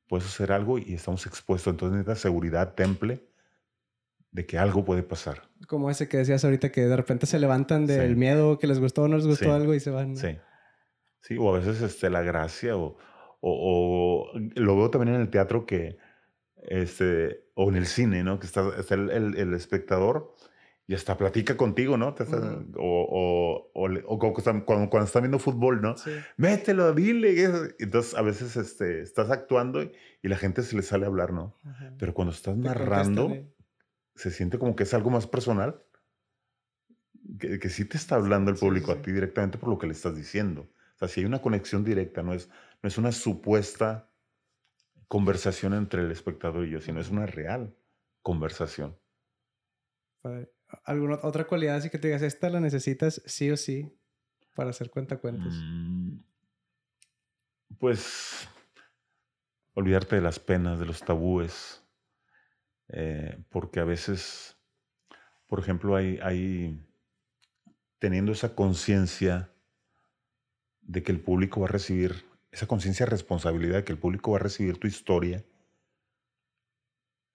[0.08, 1.70] Puede suceder algo y estamos expuestos.
[1.72, 3.24] Entonces necesita seguridad, temple,
[4.32, 5.48] de que algo puede pasar.
[5.68, 9.04] Como ese que decías ahorita, que de repente se levantan del miedo, que les gustó
[9.04, 10.16] o no les gustó algo y se van.
[10.16, 10.36] Sí.
[11.20, 12.96] Sí, o a veces este, la gracia, o,
[13.40, 15.96] o, lo veo también en el teatro que,
[16.56, 18.40] este, o en el cine, ¿no?
[18.40, 20.34] Que está, está el, el, el espectador
[20.86, 22.14] y hasta platica contigo, ¿no?
[22.76, 25.94] O, o, o, cuando, cuando, están viendo fútbol, ¿no?
[26.36, 27.44] Mételo, dile.
[27.78, 31.58] Entonces, a veces este, estás actuando y la gente se le sale a hablar, ¿no?
[31.98, 33.32] Pero cuando estás narrando,
[34.14, 35.82] se siente como que es algo más personal.
[37.38, 39.94] Que, que sí te está hablando el público a ti directamente por lo que le
[39.94, 40.68] estás diciendo.
[40.94, 42.50] O sea, si hay una conexión directa, no es,
[42.82, 44.10] no es una supuesta
[45.08, 47.74] conversación entre el espectador y yo, sino es una real
[48.22, 48.98] conversación.
[50.84, 53.92] ¿Alguna otra cualidad así que te digas, esta la necesitas sí o sí
[54.54, 55.54] para hacer cuentacuentos?
[55.54, 56.18] Mm,
[57.78, 58.48] pues
[59.74, 61.82] olvidarte de las penas, de los tabúes,
[62.88, 64.56] eh, porque a veces,
[65.46, 66.80] por ejemplo, hay, hay
[67.98, 69.50] teniendo esa conciencia
[70.82, 74.32] de que el público va a recibir, esa conciencia de responsabilidad de que el público
[74.32, 75.44] va a recibir tu historia,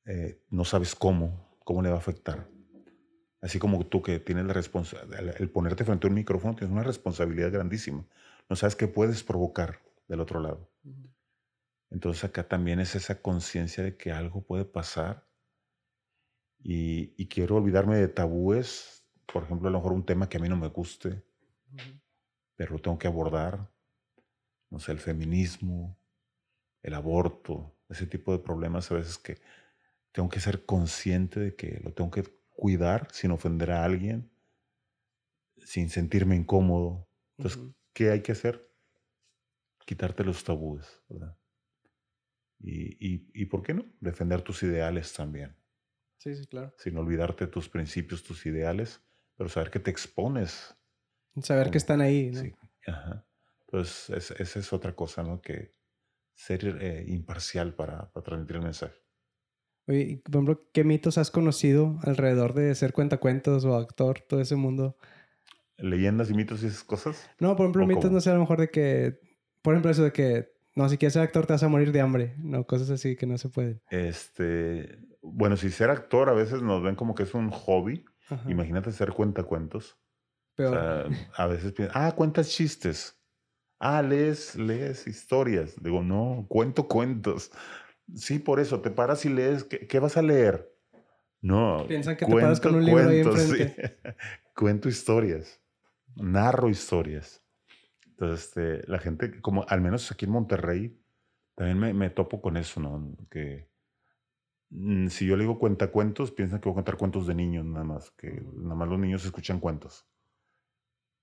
[0.06, 2.48] eh, no sabes cómo, cómo le va a afectar.
[3.42, 6.84] Así como tú que tienes la responsabilidad, el ponerte frente a un micrófono, tienes una
[6.84, 8.06] responsabilidad grandísima.
[8.50, 10.70] No sabes qué puedes provocar del otro lado.
[11.90, 15.28] Entonces acá también es esa conciencia de que algo puede pasar
[16.62, 20.50] y, quiero olvidarme de tabúes, por ejemplo, a lo mejor un tema que a mí
[20.50, 21.24] no me guste,
[22.56, 23.72] pero lo tengo que abordar,
[24.70, 25.98] no sé, el feminismo,
[26.84, 29.40] el aborto, ese tipo de problemas a veces que
[30.12, 32.24] tengo que ser consciente de que lo tengo que
[32.60, 34.30] cuidar sin ofender a alguien,
[35.56, 37.08] sin sentirme incómodo.
[37.38, 38.70] Entonces, ¿qué hay que hacer?
[39.86, 41.38] Quitarte los tabúes, ¿verdad?
[42.60, 43.86] Y, y, ¿por qué no?
[44.02, 45.56] Defender tus ideales también.
[46.18, 46.76] Sí, sí, claro.
[46.78, 49.02] Sin olvidarte tus principios, tus ideales,
[49.38, 50.76] pero saber que te expones.
[51.42, 52.42] Saber que están ahí, ¿no?
[52.42, 52.54] Sí,
[52.88, 53.26] ajá.
[53.62, 55.40] Entonces, esa es otra cosa, ¿no?
[55.40, 55.74] Que
[56.34, 59.02] ser eh, imparcial para, para transmitir el mensaje.
[59.90, 64.56] Oye, por ejemplo, ¿qué mitos has conocido alrededor de ser cuentacuentos o actor, todo ese
[64.56, 64.96] mundo?
[65.78, 67.28] ¿Leyendas y mitos y esas cosas?
[67.40, 69.20] No, por ejemplo, mitos no sé, a lo mejor de que,
[69.64, 72.02] por ejemplo, eso de que, no, si quieres ser actor te vas a morir de
[72.02, 73.82] hambre, no, cosas así que no se pueden.
[73.90, 78.06] Este, bueno, si ser actor a veces nos ven como que es un hobby.
[78.48, 79.98] Imagínate ser cuentacuentos.
[80.54, 80.78] Peor.
[80.78, 83.20] O sea, a veces piensan, ah, cuentas chistes.
[83.80, 85.82] Ah, lees, lees historias.
[85.82, 87.52] Digo, no, cuento cuentos.
[88.16, 89.64] Sí, por eso, te paras y lees.
[89.64, 90.76] ¿Qué, vas a leer?
[91.42, 91.86] No.
[91.88, 94.00] Piensan que te paras con un libro ahí enfrente.
[94.56, 95.62] cuento historias.
[96.16, 97.44] Narro historias.
[98.08, 101.00] Entonces, este, la gente, como al menos aquí en Monterrey,
[101.56, 103.16] también me, me topo con eso, ¿no?
[103.30, 103.70] Que
[104.70, 107.86] mm, si yo le digo cuentacuentos, piensan que voy a contar cuentos de niños nada
[107.86, 110.10] más, que nada más los niños escuchan cuentos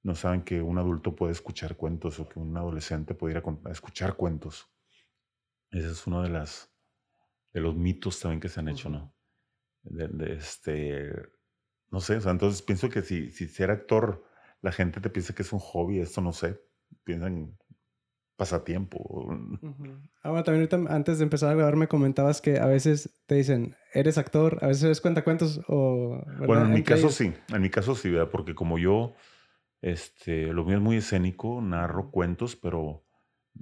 [0.06, 3.70] no saben que un adulto puede escuchar cuentos o que un adolescente puede ir a,
[3.72, 4.70] escuchar cuentos.
[5.72, 6.72] Ese es uno de las
[7.56, 9.14] de los mitos también que se han hecho, ¿no?
[9.82, 11.10] De, este,
[11.90, 14.26] no sé, o sea, entonces pienso que si, si ser actor,
[14.60, 16.60] la gente te piensa que es un hobby, esto no sé,
[17.02, 17.56] piensan
[18.36, 19.30] pasatiempo.
[20.22, 23.74] Ahora también ahorita antes de empezar a grabar me comentabas que a veces te dicen,
[23.94, 26.22] eres actor, a veces eres cuentacuentos o...
[26.46, 28.28] Bueno, en mi caso sí, en mi caso sí, ¿verdad?
[28.30, 29.14] porque como yo
[29.80, 33.06] este, lo mío es muy escénico, narro cuentos, pero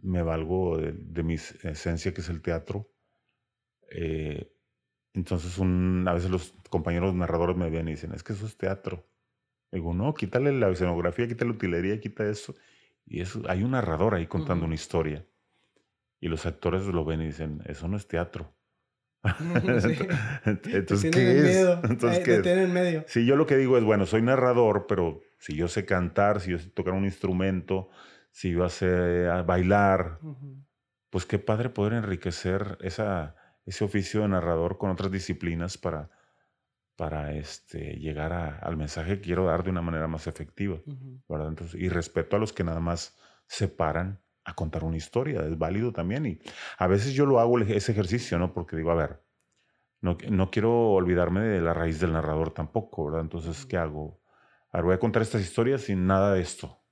[0.03, 2.91] me valgo de, mi esencia, que es el teatro.
[3.91, 4.51] Eh,
[5.13, 8.57] entonces, un, a veces los compañeros narradores me ven y dicen, es que eso es
[8.57, 9.07] teatro.
[9.71, 12.55] Digo, no, quítale la escenografía, quítale la utilería, quita eso.
[13.07, 15.25] Y eso, hay un narrador ahí contando una historia.
[16.21, 18.55] Y los actores lo ven y dicen, eso no es teatro.
[19.25, 19.99] Entonces,
[21.11, 21.67] ¿qué es?
[21.83, 22.69] Entonces, ¿qué es?
[22.69, 23.05] medio.
[23.07, 26.51] Sí, yo lo que digo es, bueno, soy narrador, pero si yo sé cantar, si
[26.51, 27.89] yo sé tocar un instrumento,
[28.31, 30.19] si yo sé ah, bailar,
[31.11, 36.11] pues qué padre poder enriquecer esa, ese oficio de narrador con otras disciplinas para,
[36.97, 40.81] para este, llegar al mensaje que quiero dar de una manera más efectiva.
[41.29, 45.57] Entonces, y respeto a los que nada más se paran a contar una historia, es
[45.57, 46.27] válido también.
[46.27, 46.39] Y
[46.79, 48.53] a veces yo lo hago ese ejercicio, ¿no?
[48.53, 49.23] Porque digo, a ver,
[50.01, 53.23] no, no quiero olvidarme de la raíz del narrador tampoco, ¿verdad?
[53.23, 54.21] Entonces, ¿qué hago?
[54.75, 56.83] a ver, voy a contar estas historias sin nada de esto.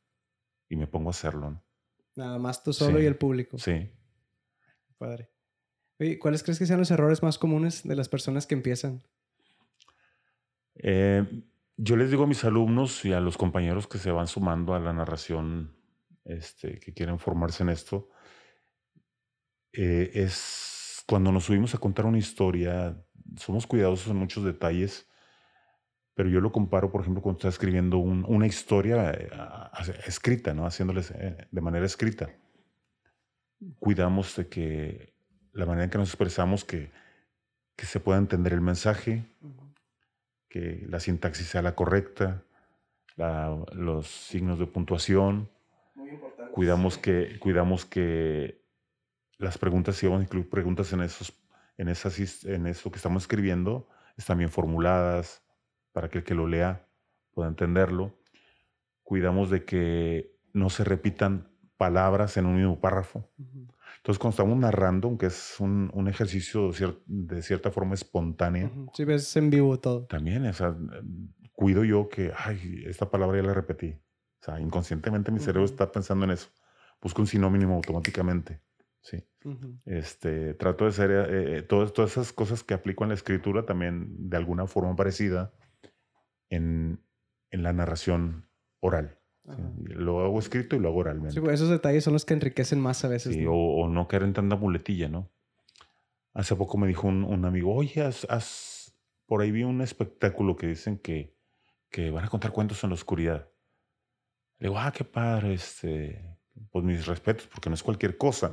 [0.69, 1.65] Y me pongo a hacerlo, ¿no?
[2.15, 3.59] Nada más tú solo y el público.
[3.59, 3.91] Sí.
[4.97, 5.32] Padre.
[6.21, 9.03] ¿Cuáles crees que sean los errores más comunes de las personas que empiezan?
[10.77, 11.25] Eh,
[11.77, 14.81] yo les digo a mis alumnos y a los compañeros que se van sumando a
[14.81, 15.77] la narración,
[16.25, 18.09] este, que quieren formarse en esto,
[19.73, 22.97] eh, es cuando nos subimos a contar una historia,
[23.37, 25.09] somos cuidadosos en muchos detalles
[26.15, 29.31] pero yo lo comparo, por ejemplo, cuando está escribiendo una historia eh,
[30.07, 30.67] escrita, ¿no?
[30.67, 31.13] Haciéndoles
[31.51, 32.31] de manera escrita.
[33.79, 35.12] Cuidamos de que
[35.53, 36.91] la manera en que nos expresamos, que,
[37.77, 39.25] que se pueda entender el mensaje,
[40.49, 42.43] que la sintaxis sea la correcta,
[43.17, 45.51] los signos de puntuación.
[45.95, 46.53] Muy importante.
[46.53, 48.63] Cuidamos que, cuidamos que
[49.39, 51.33] las preguntas, si vamos a incluir preguntas en, esos,
[51.77, 55.43] en, esas, en eso que estamos escribiendo, están bien formuladas,
[55.93, 56.87] para que el que lo lea
[57.33, 58.15] pueda entenderlo.
[59.03, 63.29] Cuidamos de que no se repitan palabras en un mismo párrafo.
[63.99, 66.73] Entonces, cuando estamos narrando, aunque es un, ejercicio
[67.07, 68.89] de cierta forma espontáneo.
[68.95, 70.07] Sí, ves en vivo todo.
[70.07, 70.77] También, o sea,
[71.53, 73.91] cuido yo que, ay, esta palabra ya la repetí.
[74.41, 76.49] O sea, inconscientemente mi cerebro está pensando en eso.
[77.01, 78.61] Busco un sinónimo automáticamente.
[79.03, 79.25] Sí.
[79.85, 83.67] este, trato de ser, eh, eh, todas, todas esas cosas que aplico en la escritura
[83.67, 85.53] también de alguna forma parecida
[86.49, 87.01] en,
[87.51, 88.49] la narración
[88.81, 89.19] oral.
[89.45, 91.35] Lo hago escrito y lo hago oralmente.
[91.35, 93.37] Sí, pues, esos detalles son los que enriquecen más a veces.
[93.37, 93.53] ¿no?
[93.53, 95.31] O, no caer en tanta muletilla, ¿no?
[96.33, 98.95] Hace poco me dijo un, amigo, oye, haz,
[99.27, 101.37] por ahí vi un espectáculo que dicen que,
[101.91, 103.49] que van a contar cuentos en la oscuridad.
[104.59, 106.25] Le digo, ah, qué padre, este,
[106.71, 108.53] pues mis respetos, porque no es cualquier cosa.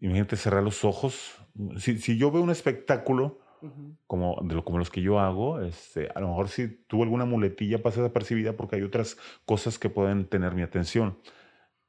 [0.00, 1.38] Imagínate cerrar los ojos.
[1.78, 3.40] Si, si yo veo un espectáculo,
[4.06, 7.24] como, de lo, como los que yo hago, este, a lo mejor si tuvo alguna
[7.24, 11.18] muletilla pasa desapercibida porque hay otras cosas que pueden tener mi atención.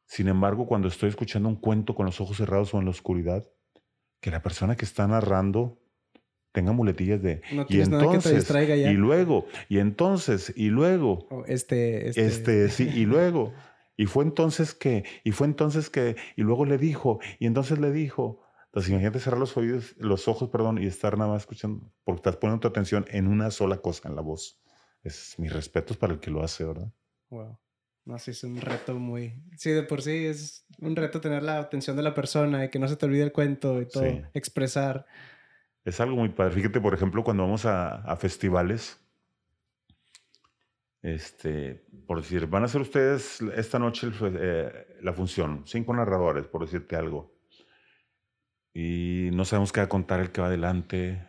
[0.05, 3.45] Sin embargo, cuando estoy escuchando un cuento con los ojos cerrados o en la oscuridad,
[4.21, 5.79] que la persona que está narrando
[6.51, 12.25] tenga muletillas de y entonces y luego y entonces y luego este, este.
[12.25, 13.53] este sí y luego
[13.95, 17.91] y fue entonces que y fue entonces que y luego le dijo y entonces le
[17.91, 18.46] dijo
[18.77, 22.35] entonces, imagínate cerrar los oídos, los ojos, perdón, y estar nada más escuchando, porque estás
[22.35, 24.61] poniendo tu atención en una sola cosa, en la voz.
[25.01, 26.93] Es mis respetos para el que lo hace, ¿verdad?
[27.31, 27.57] Wow.
[28.05, 29.33] No, sí, es un reto muy...
[29.57, 32.77] Sí, de por sí es un reto tener la atención de la persona y que
[32.77, 35.07] no se te olvide el cuento y todo, expresar.
[35.83, 36.53] Es algo muy padre.
[36.53, 38.99] Fíjate, por ejemplo, cuando vamos a, festivales,
[41.01, 46.61] este, por decir, van a hacer ustedes esta noche eh, la función, cinco narradores, por
[46.61, 47.36] decirte algo.
[48.79, 51.27] Y no sabemos qué va a contar el que va adelante,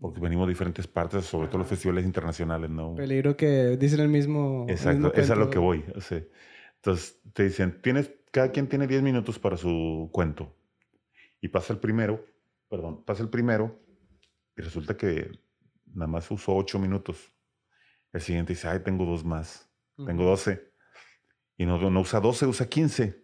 [0.00, 2.96] porque venimos de diferentes partes, sobre todo los festivales internacionales, ¿no?
[2.96, 4.66] Peligro que dicen el mismo.
[4.68, 5.84] Exacto, es a lo que voy.
[6.74, 10.52] entonces te dicen, tienes, cada quien tiene 10 minutos para su cuento.
[11.40, 12.26] Y pasa el primero,
[12.68, 13.78] perdón, pasa el primero
[14.56, 15.30] y resulta que
[15.86, 17.32] nada más usó 8 minutos.
[18.12, 20.67] El siguiente dice, ay, tengo dos más, tengo 12.
[21.58, 23.22] Y no, no usa 12, usa 15.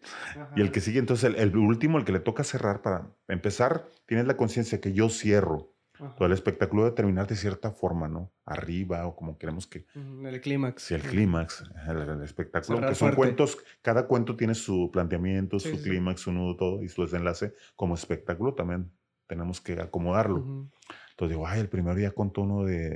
[0.57, 3.88] Y el que sigue, entonces el, el, último, el que le toca cerrar para empezar,
[4.05, 5.75] tienes la conciencia que yo cierro
[6.16, 8.33] todo el espectáculo debe terminar de cierta forma, ¿no?
[8.44, 9.87] Arriba o como queremos que...
[9.94, 10.83] El clímax.
[10.83, 12.87] Sí, el clímax, el, espectáculo.
[12.88, 17.03] que son cuentos, cada cuento tiene su planteamiento, su clímax, su nudo, todo, y su
[17.03, 17.55] desenlace.
[17.77, 18.90] Como espectáculo también
[19.29, 20.68] tenemos que acomodarlo.
[21.11, 22.88] Entonces digo, ay, el primero ya contó uno de,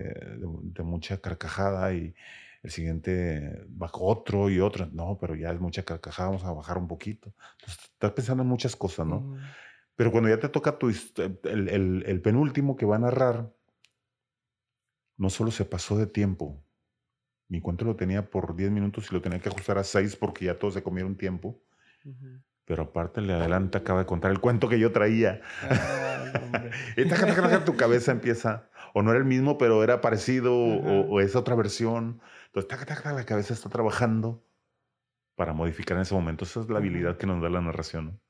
[0.63, 2.17] de, mucha carcajada y
[2.63, 4.87] el siguiente bajó otro y otro.
[4.93, 7.33] No, pero ya es mucha carcajada, vamos a bajar un poquito.
[7.59, 9.37] Entonces, estás pensando en muchas cosas, ¿no?
[9.97, 13.53] Pero cuando ya te toca tu, el, el, penúltimo que va a narrar,
[15.17, 16.65] no solo se pasó de tiempo.
[17.49, 20.45] Mi cuento lo tenía por 10 minutos y lo tenía que ajustar a 6 porque
[20.45, 21.61] ya todos se comieron tiempo.
[22.69, 25.41] Pero aparte le adelanta, acaba de contar el cuento que yo traía.
[26.99, 27.05] y
[27.65, 32.21] tu cabeza empieza, o no era el mismo, pero era parecido, o, es otra versión.
[32.53, 32.71] Entonces,
[33.07, 34.45] la cabeza está trabajando
[35.35, 36.45] para modificar en ese momento.
[36.45, 38.21] Esa es la habilidad que nos da la narración.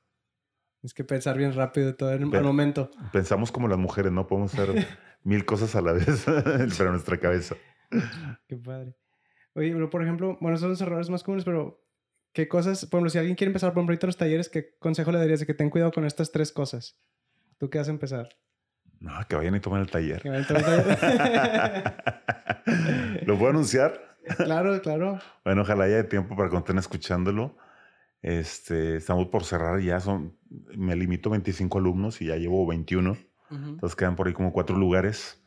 [0.83, 2.91] Es que pensar bien rápido todo el momento.
[3.11, 4.87] Pensamos como las mujeres, no podemos hacer
[5.23, 6.25] mil cosas a la vez
[6.77, 7.55] para nuestra cabeza.
[8.47, 8.95] Qué padre.
[9.53, 11.83] Oye, pero por ejemplo, bueno, son los errores más comunes, pero
[12.33, 15.19] ¿qué cosas, por ejemplo, si alguien quiere empezar por ejemplo, los talleres, ¿qué consejo le
[15.19, 16.99] darías de que ten cuidado con estas tres cosas?
[17.57, 18.29] ¿Tú qué vas a empezar?
[18.99, 20.21] No, que vayan y tomen el taller.
[20.21, 21.93] Que vayan y tomen el taller.
[23.27, 24.17] ¿Lo puedo anunciar?
[24.37, 25.19] Claro, claro.
[25.43, 27.57] Bueno, ojalá haya tiempo para que estén escuchándolo.
[28.21, 30.37] Este, estamos por cerrar ya, son,
[30.75, 33.17] me limito a 25 alumnos y ya llevo 21.
[33.51, 35.41] Entonces quedan por ahí como cuatro lugares.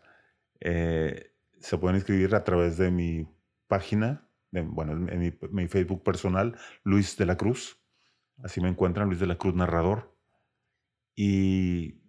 [0.60, 3.28] Eh, se pueden inscribir a través de mi
[3.68, 7.78] página, bueno, en mi, Facebook personal, Luis de la Cruz.
[8.42, 10.16] Así me encuentran, Luis de la Cruz Narrador.
[11.14, 12.02] Y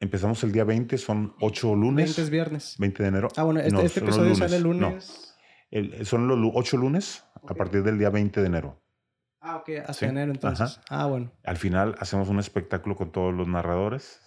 [0.00, 2.06] empezamos el día 20, son 8 lunes.
[2.06, 2.76] 20 es viernes.
[2.78, 3.28] 20 de enero.
[3.36, 5.36] Ah, bueno, este, este episodio sale el lunes.
[6.04, 8.82] son los 8 lunes a partir del día 20 de enero.
[9.40, 10.80] Ah, ok, hasta enero entonces.
[10.90, 11.32] Ah, bueno.
[11.44, 14.20] Al final hacemos un espectáculo con todos los narradores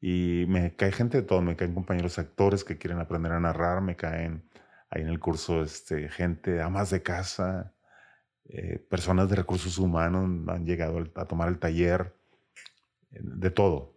[0.00, 3.80] y me cae gente de todo, me caen compañeros actores que quieren aprender a narrar,
[3.80, 4.48] me caen
[4.90, 7.72] ahí en el curso este, gente, amas de casa,
[8.48, 12.14] eh, personas de recursos humanos han llegado a tomar el taller,
[13.12, 13.96] eh, de todo.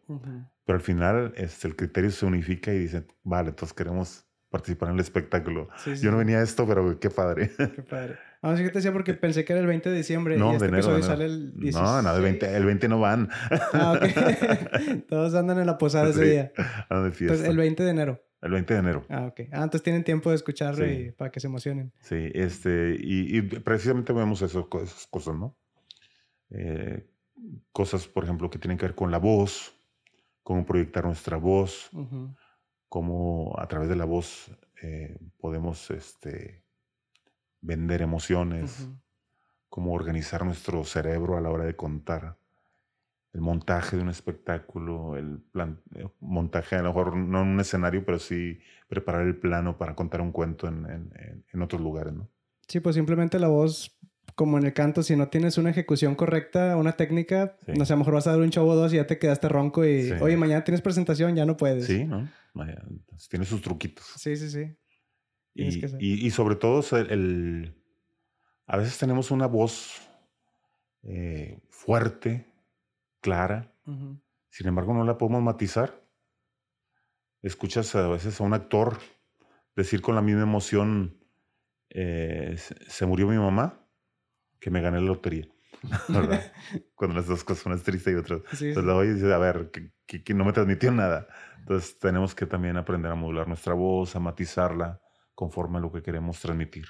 [0.66, 4.96] Pero al final este, el criterio se unifica y dicen, vale, todos queremos participar en
[4.96, 5.70] el espectáculo.
[6.00, 7.52] Yo no venía a esto, pero qué padre.
[7.58, 8.20] Qué padre.
[8.44, 10.66] Vamos que te decía porque pensé que era el 20 de diciembre no, y este
[10.66, 11.76] de enero, episodio sale el 16.
[11.76, 13.30] No, no, el 20, el 20 no van.
[13.72, 15.08] Ah, ok.
[15.08, 16.52] Todos andan en la posada ese día.
[16.54, 16.96] De.
[16.96, 18.24] Entonces, el 20 de enero.
[18.44, 19.06] El 20 de enero.
[19.08, 19.40] Ah, ok.
[19.54, 21.94] Ah, entonces tienen tiempo de escucharlo y para que se emocionen.
[22.02, 25.56] Sí, este, y, precisamente vemos eso, esas cosas, ¿no?
[26.50, 27.08] Eh,
[27.72, 29.74] cosas, por ejemplo, que tienen que ver con la voz,
[30.44, 31.90] cómo proyectar nuestra voz,
[32.90, 34.52] cómo a través de la voz
[34.82, 36.66] eh, podemos este,
[37.62, 38.90] vender emociones,
[39.70, 42.38] cómo organizar nuestro cerebro a la hora de contar,
[43.34, 47.60] el montaje de un espectáculo, el plan, eh, montaje a lo mejor no en un
[47.60, 51.12] escenario, pero sí preparar el plano para contar un cuento en,
[51.52, 52.30] en, otros lugares, ¿no?
[52.68, 53.98] Sí, pues simplemente la voz
[54.36, 57.96] como en el canto, si no tienes una ejecución correcta, una técnica, no sé, a
[57.96, 60.12] lo mejor vas a dar un show o dos y ya te quedaste ronco y,
[60.22, 61.86] oye, mañana tienes presentación, ya no puedes.
[61.86, 62.30] Sí, ¿no?
[63.30, 64.06] Tiene sus truquitos.
[64.18, 64.76] Sí, sí, sí.
[65.56, 67.76] Y, y, sobre todo, el,
[68.66, 70.02] a veces tenemos una voz
[71.04, 72.48] eh, fuerte,
[73.24, 73.74] clara,
[74.50, 76.04] sin embargo no la podemos matizar.
[77.42, 79.00] Escuchas a veces a un actor
[79.76, 81.18] decir con la misma emoción,
[81.90, 83.88] eh, se murió mi mamá,
[84.60, 85.48] que me gané la lotería.
[86.96, 88.38] Cuando las dos cosas, una es triste y otra.
[88.38, 89.72] Entonces la oye y dice, a ver,
[90.06, 91.28] que, no me transmitió nada.
[91.60, 95.02] Entonces tenemos que también aprender a modular nuestra voz, a matizarla
[95.34, 96.86] conforme a lo que queremos transmitir.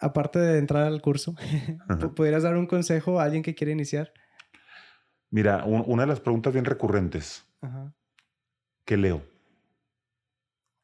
[0.00, 1.34] Aparte de entrar al curso,
[2.16, 4.12] ¿pudieras dar un consejo a alguien que quiere iniciar?
[5.30, 7.46] Mira, una de las preguntas bien recurrentes.
[8.84, 9.22] ¿Qué leo?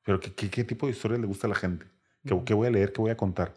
[0.03, 1.87] Pero ¿qué, tipo de historia le gusta a la gente?
[2.45, 2.93] ¿Qué, voy a leer?
[2.93, 3.55] ¿Qué voy a contar?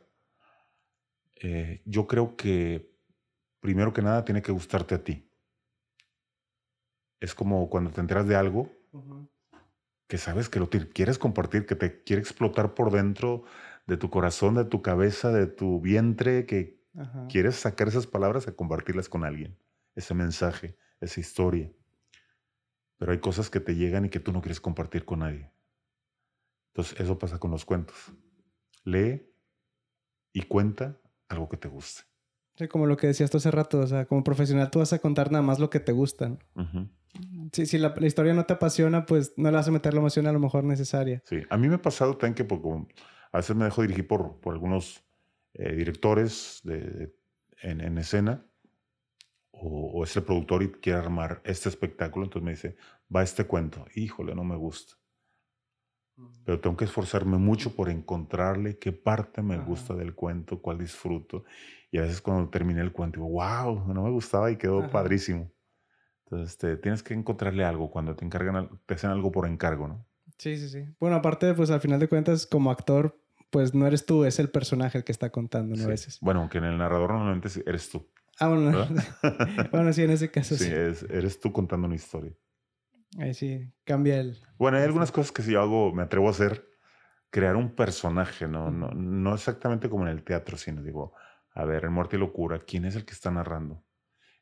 [1.36, 2.96] Eh, yo creo que
[3.60, 5.30] primero que nada tiene que gustarte a ti.
[7.20, 8.72] Es como cuando te enteras de algo
[10.08, 13.44] que sabes que lo quieres compartir, que te quiere explotar por dentro
[13.86, 16.82] de tu corazón, de tu cabeza, de tu vientre, que
[17.30, 19.58] quieres sacar esas palabras y compartirlas con alguien,
[19.98, 21.72] ese mensaje, esa historia.
[22.98, 25.52] Pero hay cosas que te llegan y que tú no quieres compartir con nadie.
[26.70, 27.96] Entonces, eso pasa con los cuentos.
[28.84, 29.30] Lee
[30.34, 32.04] y cuenta algo que te guste.
[32.56, 35.00] Sí, como lo que decías tú hace rato, o sea, como profesional tú vas a
[35.00, 36.40] contar nada más lo que te gustan.
[37.52, 40.32] Si, la, historia no te apasiona, pues no le vas a meter la emoción a
[40.32, 41.22] lo mejor necesaria.
[41.26, 42.62] Sí, a mí me ha pasado también que por,
[43.32, 45.04] a veces me dejo dirigir por, por algunos
[45.54, 47.14] eh, directores de,
[47.62, 48.46] en, escena
[49.60, 52.78] o, o es el productor y quiere armar este espectáculo, entonces me dice,
[53.14, 54.96] va este cuento, híjole, no me gusta.
[56.46, 61.44] Pero tengo que esforzarme mucho por encontrarle qué parte me gusta del cuento, cuál disfruto.
[61.92, 65.52] Y a veces cuando terminé el cuento digo, wow, no me gustaba y quedó padrísimo.
[66.24, 70.06] Entonces este, tienes que encontrarle algo cuando te encargan, te hacen algo por encargo, ¿no?
[70.38, 70.86] Sí, sí, sí.
[71.00, 74.50] Bueno, aparte, pues al final de cuentas, como actor, pues no eres tú, es el
[74.50, 75.84] personaje el que está contando, ¿no?
[75.84, 76.20] A veces.
[76.20, 78.06] Bueno, aunque en el narrador normalmente eres tú.
[78.40, 78.88] Ah, bueno,
[79.72, 80.66] bueno, sí, en ese caso sí.
[80.66, 80.72] Sí,
[81.10, 82.34] eres tú contando una historia.
[83.18, 84.38] Ahí sí, cambia el...
[84.58, 86.68] Bueno, hay algunas cosas que si yo hago, me atrevo a hacer,
[87.30, 88.70] crear un personaje, ¿no?
[88.70, 91.14] No, no exactamente como en el teatro, sino digo,
[91.54, 93.84] a ver, en Muerte y Locura, ¿quién es el que está narrando?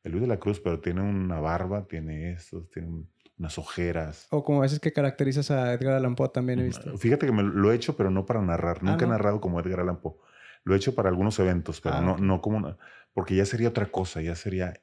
[0.04, 3.06] El Luis de la Cruz, pero tiene una barba, tiene esto, tiene
[3.38, 4.28] unas ojeras.
[4.30, 6.98] O como a veces que caracterizas a Edgar Allan Poe también he mm, visto.
[6.98, 8.78] Fíjate que me lo he hecho, pero no para narrar.
[8.82, 10.16] Ah, Nunca he narrado como Edgar Allan Poe.
[10.64, 12.78] Lo he hecho para algunos eventos, pero ah, no, no como una...
[13.16, 14.74] Porque ya sería otra cosa, ya sería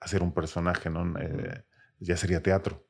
[0.00, 1.18] hacer un personaje, ¿no?
[1.20, 1.64] Eh,
[1.98, 2.88] ya sería teatro.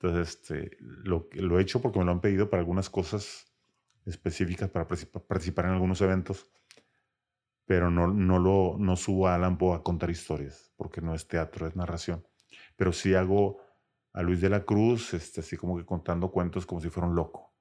[0.00, 3.46] Entonces, este, lo, lo he hecho porque me lo han pedido para algunas cosas
[4.04, 6.50] específicas para participar en algunos eventos,
[7.66, 11.68] pero no, no, lo, no subo a Alampo a contar historias, porque no es teatro,
[11.68, 12.26] es narración.
[12.76, 13.62] Pero sí hago
[14.12, 17.14] a Luis de la Cruz, este, así como que contando cuentos como si fuera un
[17.14, 17.54] loco,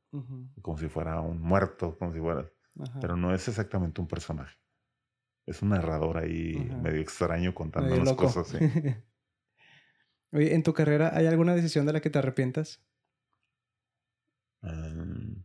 [0.62, 2.52] como si fuera un muerto, como si fuera...
[3.00, 4.58] Pero no es exactamente un personaje.
[5.46, 8.48] Es un narrador ahí medio extraño contando las cosas.
[8.48, 8.58] ¿sí?
[10.32, 12.82] Oye, ¿en tu carrera hay alguna decisión de la que te arrepientas?
[14.64, 15.44] Em,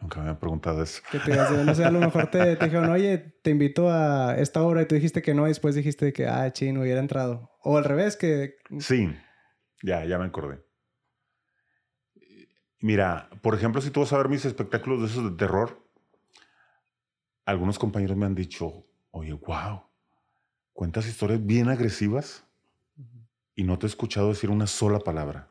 [0.00, 1.02] nunca me han preguntado eso.
[1.12, 4.82] Que te no sé, a lo mejor te, dijeron, oye, te invito a esta obra
[4.82, 7.50] y tú dijiste que no y después dijiste que, ah, chino, hubiera entrado.
[7.62, 8.56] O al revés, que...
[8.78, 9.14] Sí,
[9.82, 10.64] ya, ya me acordé.
[12.80, 15.86] Mira, por ejemplo, si tú vas a ver mis espectáculos de esos de terror,
[17.44, 19.82] algunos compañeros me han dicho, oye, wow,
[20.72, 22.44] cuentas historias bien agresivas
[23.54, 25.48] y no te he escuchado decir una sola palabra.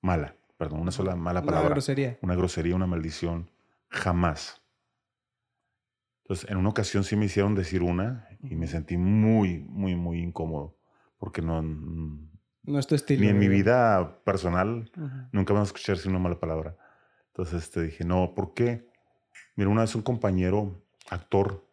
[0.00, 1.66] Mala, perdón, una sola mala palabra.
[1.66, 2.18] Una grosería.
[2.22, 3.50] Una grosería, una maldición.
[3.88, 4.62] Jamás.
[6.22, 10.20] Entonces, en una ocasión sí me hicieron decir una y me sentí muy, muy, muy
[10.20, 10.76] incómodo.
[11.18, 11.62] Porque no.
[11.62, 13.20] No es tu estilo.
[13.20, 14.90] Ni en mi vida personal
[15.32, 16.76] nunca me van a escuchar una mala palabra.
[17.28, 18.88] Entonces este, dije, no, ¿por qué?
[19.54, 21.65] Mira, una vez un compañero, actor,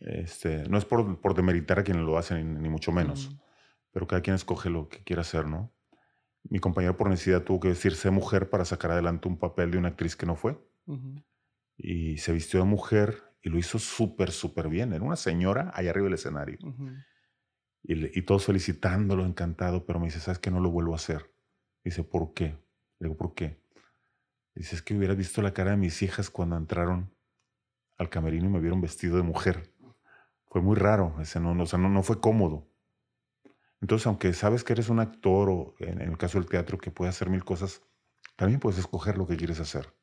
[0.00, 3.30] este, no es por, por demeritar a quienes lo hacen, ni, mucho menos
[3.92, 5.72] pero cada quien escoge lo que quiere hacer, ¿no?
[6.44, 9.88] Mi compañero por necesidad tuvo que decirse mujer para sacar adelante un papel de una
[9.88, 10.56] actriz que no fue.
[11.76, 14.92] Y se vistió de mujer y lo hizo súper, súper bien.
[14.92, 16.58] Era una señora ahí arriba del escenario.
[17.82, 20.50] y, y, todos felicitándolo, encantado, pero me dice, ¿sabes qué?
[20.50, 21.32] No lo vuelvo a hacer.
[21.84, 22.56] Dice, ¿por qué?
[23.00, 23.60] Le digo, ¿por qué?
[24.54, 27.12] Dice, es que hubiera visto la cara de mis hijas cuando entraron
[27.96, 29.74] al camerino y me vieron vestido de mujer.
[30.50, 32.66] Fue muy raro, ese no, o sea, no, no fue cómodo.
[33.80, 37.10] Entonces, aunque sabes que eres un actor o en el caso del teatro que puede
[37.10, 37.82] hacer mil cosas,
[38.36, 39.94] también puedes escoger lo que quieres hacer.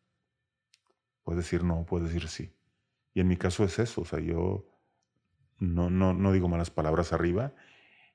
[1.24, 2.56] Puedes decir no, puedes decir sí.
[3.14, 4.68] Y en mi caso es eso, o sea, yo
[5.58, 7.54] no, no, no digo malas palabras arriba.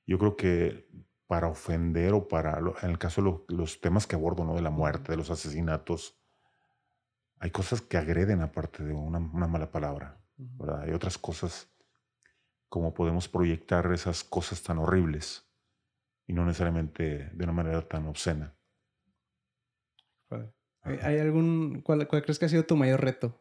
[0.07, 0.89] Yo creo que
[1.27, 4.55] para ofender o para, en el caso de los temas que abordo, ¿no?
[4.55, 6.19] De la muerte, de los asesinatos,
[7.39, 10.21] hay cosas que agreden aparte de una, mala palabra,
[10.83, 11.71] Hay otras cosas
[12.71, 15.45] como podemos proyectar esas cosas tan horribles
[16.27, 18.55] y no necesariamente de una manera tan obscena.
[20.83, 23.39] ¿Hay algún, cuál, crees que ha sido tu mayor reto?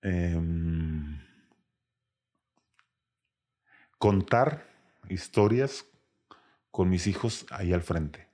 [0.00, 1.20] Em,
[3.98, 4.66] contar
[5.08, 5.86] historias
[6.70, 8.28] con mis hijos ahí al frente.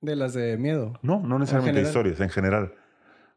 [0.00, 0.98] ¿De las de miedo?
[1.02, 2.74] No, no necesariamente historias, en general.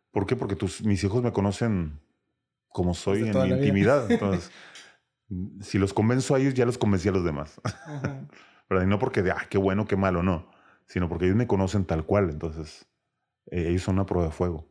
[0.09, 0.35] ¿Por qué?
[0.35, 2.00] Porque tus, mis hijos me conocen
[2.71, 4.05] como soy en mi intimidad.
[4.11, 4.51] Entonces,
[5.61, 7.59] si los convenzo a ellos, ya los convencí a los demás.
[8.69, 8.85] ¿Verdad?
[8.85, 10.49] Y no porque de, ah, qué bueno, qué malo, no.
[10.87, 12.29] Sino porque ellos me conocen tal cual.
[12.29, 12.87] Entonces,
[13.47, 14.67] eh, ellos son una prueba de fuego.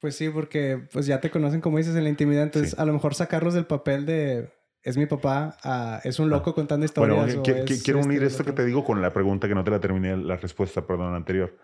[0.00, 2.42] Pues sí, porque pues ya te conocen, como dices, en la intimidad.
[2.42, 4.50] Entonces, a lo mejor sacarlos del papel de
[4.84, 7.36] es mi papá, ah, es un loco contando historias.
[7.36, 9.80] Bueno, quiero unir este, esto que te digo con la pregunta que no te la
[9.80, 11.56] terminé, la respuesta, perdón, anterior.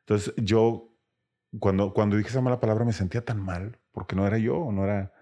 [0.00, 0.96] Entonces, yo,
[1.58, 4.84] cuando, cuando dije esa mala palabra, me sentía tan mal, porque no era yo, no
[4.84, 5.12] era...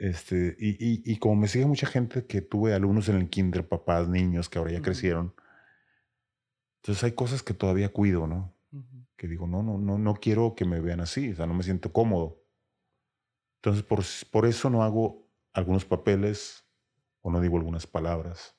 [0.00, 3.68] Este, y, y, y como me sigue mucha gente que tuve alumnos en el kinder,
[3.68, 5.34] papás, niños que ahora ya crecieron,
[6.84, 8.54] entonces hay cosas que todavía cuido, ¿no?
[9.16, 11.62] Que digo, no, no, no, no quiero que me vean así, o sea, no me
[11.62, 12.42] siento cómodo.
[13.56, 16.68] Entonces, por, por eso no hago algunos papeles
[17.22, 18.54] o no digo algunas palabras,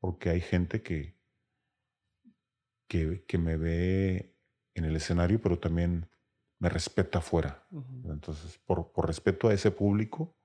[0.00, 1.16] porque hay gente que,
[2.88, 4.36] que, que me ve
[4.74, 6.10] en el escenario, pero también
[6.60, 7.66] me respeta afuera.
[8.04, 10.36] Entonces, por, por, respeto a ese público,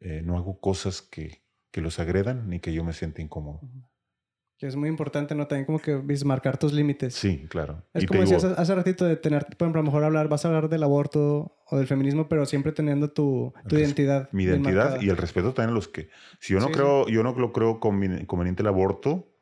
[0.00, 3.60] eh, no hago cosas que, que, los agredan ni que yo me sienta incómodo.
[4.58, 5.46] Que es muy importante, ¿no?
[5.46, 7.14] También como que marcar tus límites.
[7.14, 7.84] Sí, claro.
[7.94, 10.48] Es como decías hace ratito de tener, por ejemplo, a lo mejor hablar, vas a
[10.48, 14.28] hablar del aborto o del feminismo, pero siempre teniendo tu, tu identidad.
[14.32, 16.10] Mi identidad y el respeto también a los que...
[16.40, 19.32] Si yo no creo, yo no lo creo conveniente el aborto,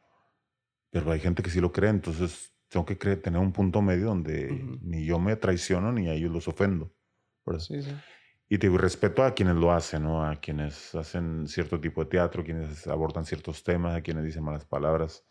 [0.90, 4.78] pero hay gente que sí lo cree, entonces tengo que tener un punto medio donde
[4.80, 6.94] ni yo me traiciono ni a ellos los ofendo.
[7.58, 7.90] Sí, sí.
[8.48, 10.24] Y te respeto a quienes lo hacen, ¿no?
[10.24, 14.64] A quienes hacen cierto tipo de teatro, quienes abordan ciertos temas, a quienes dicen malas
[14.64, 15.24] palabras.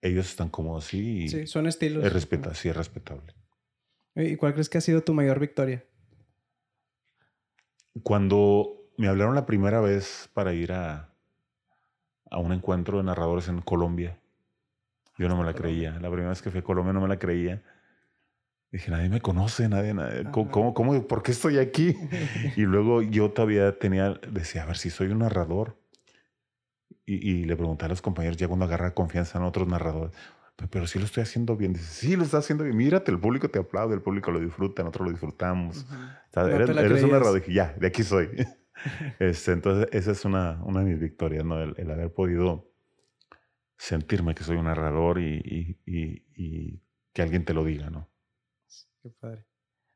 [0.00, 1.28] Ellos están como así.
[1.28, 2.04] sí, son estilos.
[2.04, 3.34] Es respeta, sí, es respetable.
[4.14, 5.84] ¿Y cuál crees que ha sido tu mayor victoria?
[8.02, 11.14] Cuando me hablaron la primera vez para ir a,
[12.30, 14.18] a un encuentro de narradores en Colombia,
[15.20, 15.92] yo no me la creía.
[16.00, 17.62] La primera vez que fui a Colombia no me la creía
[18.72, 20.30] Dije, nadie me conoce, nadie, nadie.
[20.30, 21.96] ¿Cómo, cómo, por qué estoy aquí?
[22.56, 25.76] y luego yo todavía tenía, decía, a ver si soy un narrador.
[27.06, 30.14] Y, le pregunté a los compañeros, ya cuando agarra confianza en otros narradores,
[30.70, 31.72] pero si lo estoy haciendo bien.
[31.72, 32.76] Dice, sí, lo estás haciendo bien.
[32.76, 35.86] Mírate, el público te aplaude, el público lo disfruta, nosotros lo disfrutamos.
[36.36, 37.40] eres, un narrador.
[37.40, 38.28] Dije, ya, de aquí soy.
[39.18, 41.60] este, entonces, esa es una, una de mis victorias, ¿no?
[41.60, 42.69] El, haber podido
[43.80, 48.08] sentirme que soy un narrador y, y que alguien te lo diga, ¿no?
[49.02, 49.46] Qué padre.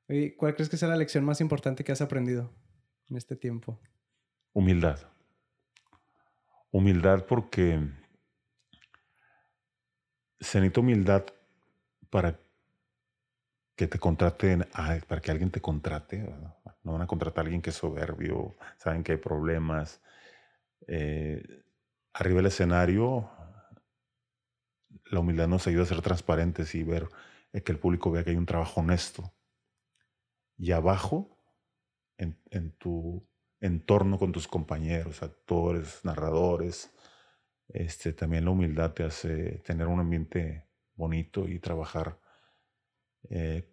[0.09, 2.51] ¿Y ¿cuál crees que sea la lección más importante que has aprendido
[3.09, 3.79] en este tiempo?
[4.53, 4.99] Humildad.
[6.71, 7.79] Humildad porque
[10.41, 11.25] se necesita humildad
[12.11, 12.41] para
[13.77, 14.67] que te contraten,
[15.09, 16.25] para que alguien te contrate.
[16.83, 20.01] No van a contratar a alguien que es soberbio, saben que hay problemas.
[20.87, 21.43] Eh,
[22.13, 23.31] arriba del escenario,
[25.15, 27.09] la humildad nos ayuda a ser transparentes y ver
[27.53, 29.33] es que el público vea que hay un trabajo honesto.
[30.59, 31.39] Y abajo,
[32.19, 33.27] en, tu
[33.61, 36.93] entorno con tus compañeros, actores, narradores,
[37.69, 42.19] este, también la humildad te hace tener un ambiente bonito y trabajar,
[43.31, 43.73] eh,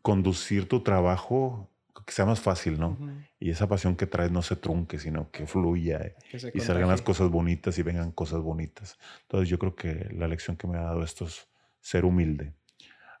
[0.00, 1.71] conducir tu trabajo
[2.06, 2.98] que sea más fácil, ¿no?
[3.38, 6.14] Y esa pasión que traes no se trunque, sino que fluya
[6.54, 8.98] y salgan las cosas bonitas y vengan cosas bonitas.
[9.22, 11.48] Entonces yo creo que la lección que me ha dado esto es
[11.80, 12.54] ser humilde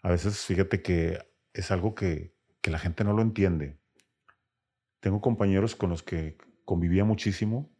[0.02, 1.18] a veces fíjate que
[1.54, 3.76] es algo que, la gente no lo entiende.
[5.00, 7.72] Tengo compañeros con los que convivía muchísimo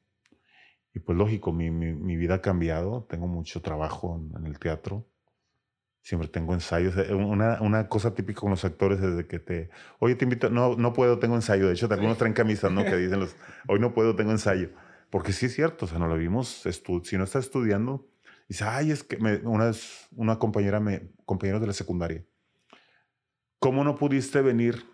[0.92, 5.08] y pues lógico, mi, vida ha cambiado, tengo mucho trabajo en, el teatro,
[6.02, 6.96] siempre tengo ensayos.
[6.96, 10.76] Eh, una, cosa típica con los actores es de que te, oye, te invito, no,
[10.76, 11.66] no puedo, tengo ensayo.
[11.66, 12.84] De hecho, algunos traen camisas, ¿no?
[12.84, 13.36] Que dicen los,
[13.68, 14.70] hoy no puedo, tengo ensayo.
[15.08, 16.62] Porque sí es cierto, o sea, no lo vimos,
[17.04, 18.06] si no estás estudiando,
[18.52, 22.22] Dice, ay, es que una vez una compañera, me, compañeros de la secundaria,
[23.58, 24.84] ¿cómo no pudiste venir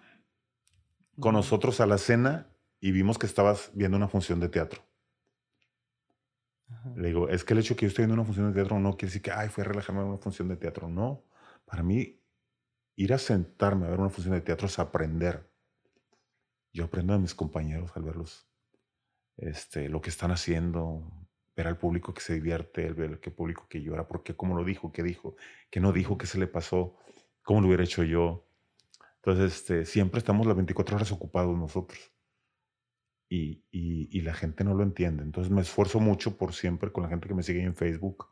[1.19, 4.88] con nosotros a la cena y vimos que estabas viendo una función de teatro?
[6.97, 8.97] Le digo, es que el hecho que yo esté viendo una función de teatro no
[8.97, 10.89] quiere decir que, ay, fui a relajarme en una función de teatro.
[10.89, 11.25] No,
[11.64, 12.21] para mí,
[12.97, 15.51] ir a sentarme a ver una función de teatro es aprender.
[16.73, 18.49] Yo aprendo de mis compañeros al verlos,
[19.37, 21.11] este, lo que están haciendo,
[21.57, 24.93] ver al público que se divierte, ver al público que llora, porque cómo lo dijo,
[24.93, 25.37] qué dijo,
[25.71, 26.97] qué no dijo, qué se le pasó,
[27.43, 28.47] cómo lo hubiera hecho yo.
[29.16, 32.12] Entonces, este, siempre estamos las 24 horas ocupados nosotros.
[33.31, 35.22] Y, y, la gente no lo entiende.
[35.22, 38.26] Entonces me esfuerzo mucho por siempre con la gente que me sigue en Facebook,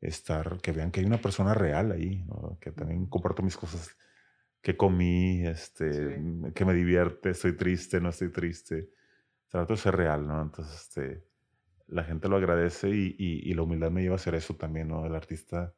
[0.00, 2.26] estar, que vean que hay una persona real ahí,
[2.60, 3.96] que también comparto mis cosas,
[4.62, 6.20] que comí, este,
[6.54, 8.90] que me divierte, estoy triste, no estoy triste.
[9.48, 10.42] Trato de ser real, ¿no?
[10.42, 11.24] Entonces, este,
[11.90, 15.06] la gente lo agradece y, la humildad me lleva a hacer eso también, ¿no?
[15.06, 15.74] El artista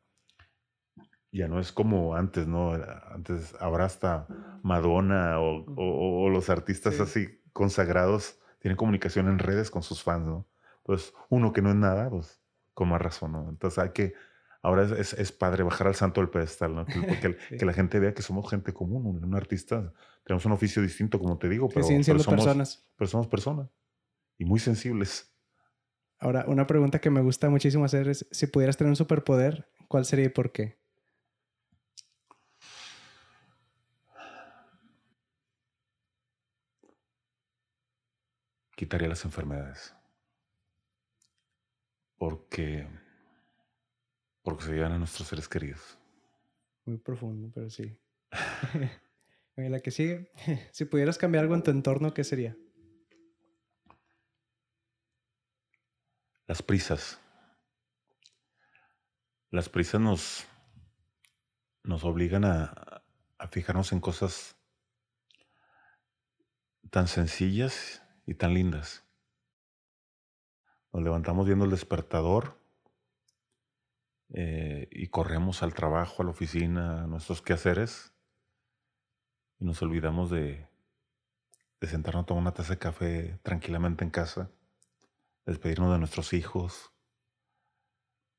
[1.31, 2.73] ya no es como antes, ¿no?
[2.73, 4.27] Antes, ahora hasta
[4.63, 10.49] Madonna o, los artistas así consagrados tienen comunicación en redes con sus fans, ¿no?
[10.79, 12.41] Entonces, uno que no es nada, pues
[12.75, 13.49] con más razón, ¿no?
[13.49, 14.15] Entonces hay que,
[14.63, 16.87] ahora es, padre bajar al santo del pedestal, ¿no?
[16.87, 16.93] Que,
[17.59, 19.93] que, la gente vea que somos gente común, un, artista,
[20.25, 22.89] tenemos un oficio distinto, como te digo, pero, somos, personas.
[22.97, 23.69] Pero somos personas.
[24.39, 25.33] y muy sensibles.
[26.19, 30.05] Ahora, una pregunta que me gusta muchísimo hacer es, si pudieras tener un superpoder, ¿cuál
[30.05, 30.82] sería y por qué?
[38.83, 39.95] Quitaría las enfermedades.
[42.17, 42.85] Porque,
[44.43, 45.97] porque se llevan a nuestros seres queridos.
[46.85, 47.97] Muy profundo, pero sí.
[49.55, 50.33] la que sigue,
[50.73, 52.57] si pudieras cambiar algo en tu entorno, ¿qué sería?
[56.49, 57.21] Las prisas.
[59.51, 60.45] Las prisas nos,
[61.85, 63.05] nos obligan a,
[63.39, 64.57] a fijarnos en cosas
[66.91, 69.05] tan sencillas y tan lindas.
[70.93, 72.59] Nos levantamos viendo el despertador
[74.35, 78.13] eh, y corremos al trabajo, a la oficina, a nuestros quehaceres
[79.63, 80.67] y nos olvidamos de,
[81.81, 84.51] de sentarnos a tomar una taza de café tranquilamente en casa,
[85.47, 86.93] despedirnos de nuestros hijos,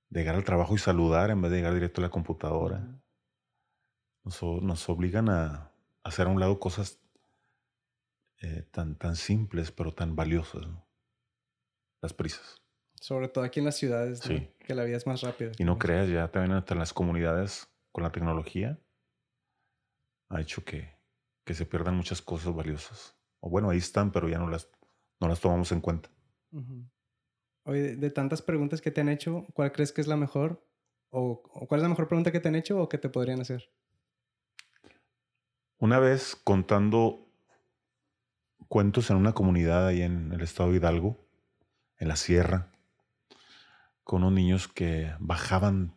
[0.10, 2.86] de llegar al trabajo y saludar en vez de llegar directo a la computadora.
[4.24, 5.72] Nos, obligan a,
[6.04, 7.00] hacer a un lado cosas
[8.44, 10.68] eh, tan, tan simples pero tan valiosas.
[12.02, 12.62] Las prisas.
[13.00, 15.52] Sobre todo aquí en las ciudades, que la vida es más rápida.
[15.58, 18.80] Y no creas, ya también hasta en las comunidades con la tecnología
[20.30, 20.98] ha hecho que,
[21.46, 23.16] que se pierdan muchas cosas valiosas.
[23.40, 24.70] O bueno, ahí están, pero ya no las,
[25.20, 26.10] no las tomamos en cuenta.
[27.66, 30.66] Oye, de tantas preguntas que te han hecho, ¿cuál crees que es la mejor?
[31.10, 33.70] ¿O, cuál es la mejor pregunta que te han hecho o que te podrían hacer?
[35.78, 37.23] Una vez contando
[38.68, 41.18] cuentos en una comunidad ahí en el estado de Hidalgo,
[41.98, 42.72] en la sierra,
[44.04, 45.96] con unos niños que bajaban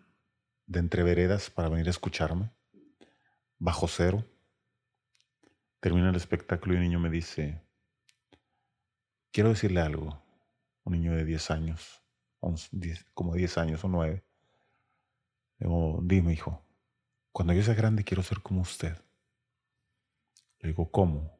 [0.66, 2.50] de entre veredas para venir a escucharme,
[3.58, 4.24] bajo cero.
[5.80, 7.62] Termina el espectáculo y un niño me dice,
[9.32, 10.22] quiero decirle algo,
[10.84, 12.02] un niño de 10 años,
[13.14, 14.24] como 10 años o 9.
[15.58, 16.64] Digo, dime hijo,
[17.32, 18.96] cuando yo sea grande quiero ser como usted.
[20.60, 21.35] Le digo, ¿cómo?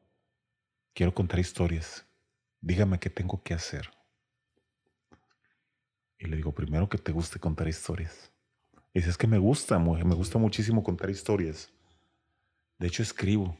[0.97, 2.07] Quiero contar historias.
[2.59, 3.91] Dígame qué tengo que hacer.
[6.17, 8.31] Y le digo, primero que te guste contar historias.
[8.95, 11.71] Y dice, es que me gusta, me gusta muchísimo contar historias.
[12.79, 13.55] De hecho, escribo.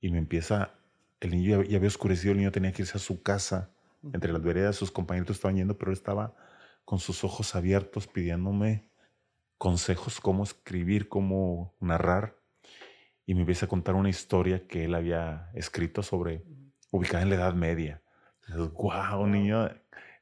[0.00, 0.74] Y me empieza,
[1.20, 3.70] el niño ya, había oscurecido, el niño tenía que irse a su casa.
[4.12, 6.34] Entre las veredas sus compañeros estaban yendo, pero él estaba
[6.84, 8.90] con sus ojos abiertos pidiéndome
[9.58, 12.36] consejos, cómo escribir, cómo narrar.
[13.26, 16.44] Y me empieza a contar una historia que él había escrito sobre,
[16.90, 18.02] ubicada en la Edad Media.
[18.48, 19.68] Wow, un niño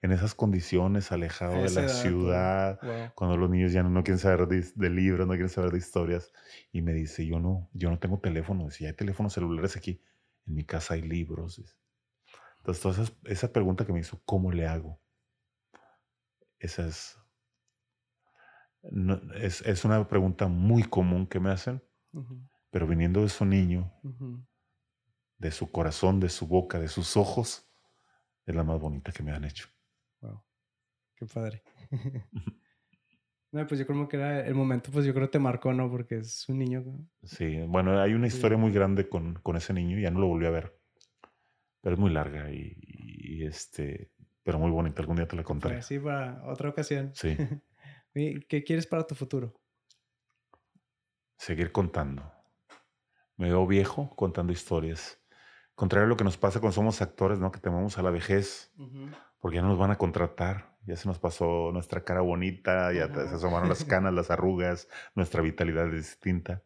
[0.04, 2.78] en esas condiciones, alejado de la ciudad,
[3.14, 6.30] cuando los niños ya no, quieren saber de, libros, no quieren saber de historias.
[6.72, 8.70] Y me dice, yo no, yo no tengo teléfono.
[8.70, 10.02] Si hay teléfonos celulares aquí,
[10.46, 11.58] en mi casa hay libros.
[12.58, 15.00] Entonces, esa pregunta que me hizo, ¿cómo le hago?
[16.58, 17.18] Esa es,
[19.64, 21.82] es, una pregunta muy común que me hacen,
[22.74, 23.88] pero viniendo de su niño,
[25.38, 27.70] de su corazón, de su boca, de sus ojos,
[28.44, 29.68] es la más bonita que me han hecho.
[31.14, 31.62] Qué padre.
[33.52, 35.88] no, pues yo creo que era el momento, pues yo creo que te marcó, ¿no?
[35.88, 36.82] Porque es un niño.
[37.22, 40.46] Sí, bueno, hay una historia muy grande con, con, ese niño, ya no lo volví
[40.46, 40.76] a ver.
[41.80, 44.10] Pero es muy larga y, este,
[44.42, 45.00] pero muy bonita.
[45.00, 45.80] Algún día te la contaré.
[45.80, 47.12] Sí, para otra ocasión.
[47.14, 47.36] Sí.
[48.12, 49.54] ¿Qué quieres para tu futuro?
[51.36, 52.33] Seguir contando.
[53.36, 55.20] Me veo viejo contando historias.
[55.74, 57.50] Contrario a lo que nos pasa cuando somos actores, ¿no?
[57.50, 58.72] Que tememos a la vejez,
[59.40, 63.08] porque ya no nos van a contratar ya se nos pasó nuestra cara bonita, ya
[63.12, 66.62] se asomaron las canas, las arrugas, nuestra vitalidad es distinta.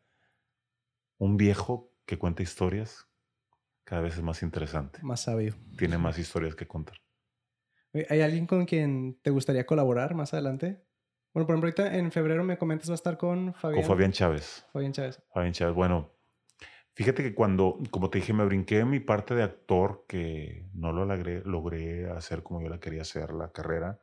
[1.18, 3.08] Un viejo que cuenta historias
[3.84, 5.00] cada vez es más interesante.
[5.02, 5.54] Más sabio.
[5.76, 6.98] Tiene más historias que contar.
[8.10, 10.84] ¿Hay alguien con quien te gustaría colaborar más adelante?
[11.32, 13.82] Bueno, por ejemplo, ahorita en febrero me comentas va a estar con Fabián.
[13.82, 14.66] Con Fabián Chávez.
[14.72, 15.22] Fabián Chávez.
[15.32, 15.74] Fabián Chávez.
[15.74, 16.10] Bueno,
[16.98, 21.04] Fíjate que cuando, como te dije, me brinqué mi parte de actor, que no lo
[21.04, 24.00] logré, logré hacer como yo la quería hacer, la carrera,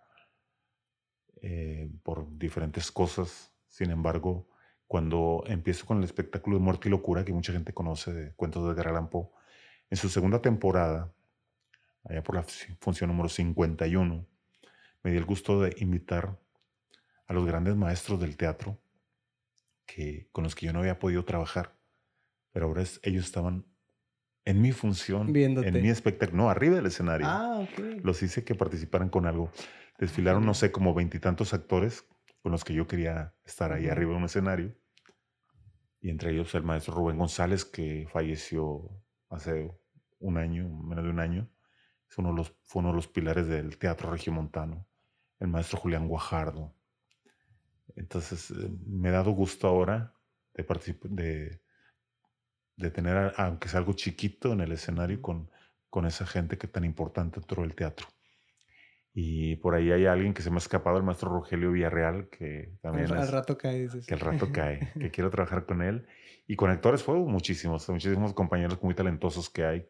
[1.41, 3.53] eh, por diferentes cosas.
[3.67, 4.47] Sin embargo,
[4.87, 8.63] cuando empiezo con el espectáculo de Muerte y Locura, que mucha gente conoce de Cuentos
[8.63, 9.09] de Edgar
[9.89, 11.13] en su segunda temporada,
[12.05, 12.45] allá por la
[12.79, 14.25] función número 51,
[15.03, 16.39] me di el gusto de invitar
[17.27, 18.79] a los grandes maestros del teatro
[19.85, 21.74] que, con los que yo no había podido trabajar,
[22.55, 23.65] pero ahora ellos estaban
[24.45, 27.27] en mi función, en mi espectáculo, no, arriba del escenario.
[27.27, 27.67] Ah,
[28.01, 29.51] los hice que participaran con algo.
[29.99, 32.07] Desfilaron, no sé, como veintitantos actores
[32.41, 34.73] con los que yo quería estar ahí arriba en un escenario.
[35.99, 38.89] Y entre ellos el maestro Rubén González, que falleció
[39.29, 39.69] hace
[40.19, 41.51] un año, menos de un año.
[42.17, 44.87] uno de los, fue uno de los pilares del teatro regiomontano,
[45.41, 46.73] el maestro Julián Guajardo.
[47.97, 50.15] Entonces, eh, me ha dado gusto ahora
[50.53, 50.63] de,
[51.09, 51.64] de,
[52.77, 55.49] de tener, aunque sea algo chiquito, en el escenario con,
[55.89, 58.07] con esa gente que tan importante dentro del teatro.
[59.13, 62.73] Y por ahí hay alguien que se me ha escapado, el maestro Rogelio Villarreal, que
[62.81, 63.11] también...
[63.13, 64.05] Al, rato cae, dices.
[64.05, 66.05] Que al rato cae, que quiero trabajar con él.
[66.47, 69.87] Y con actores fue muchísimos, muchísimos compañeros muy talentosos que hay,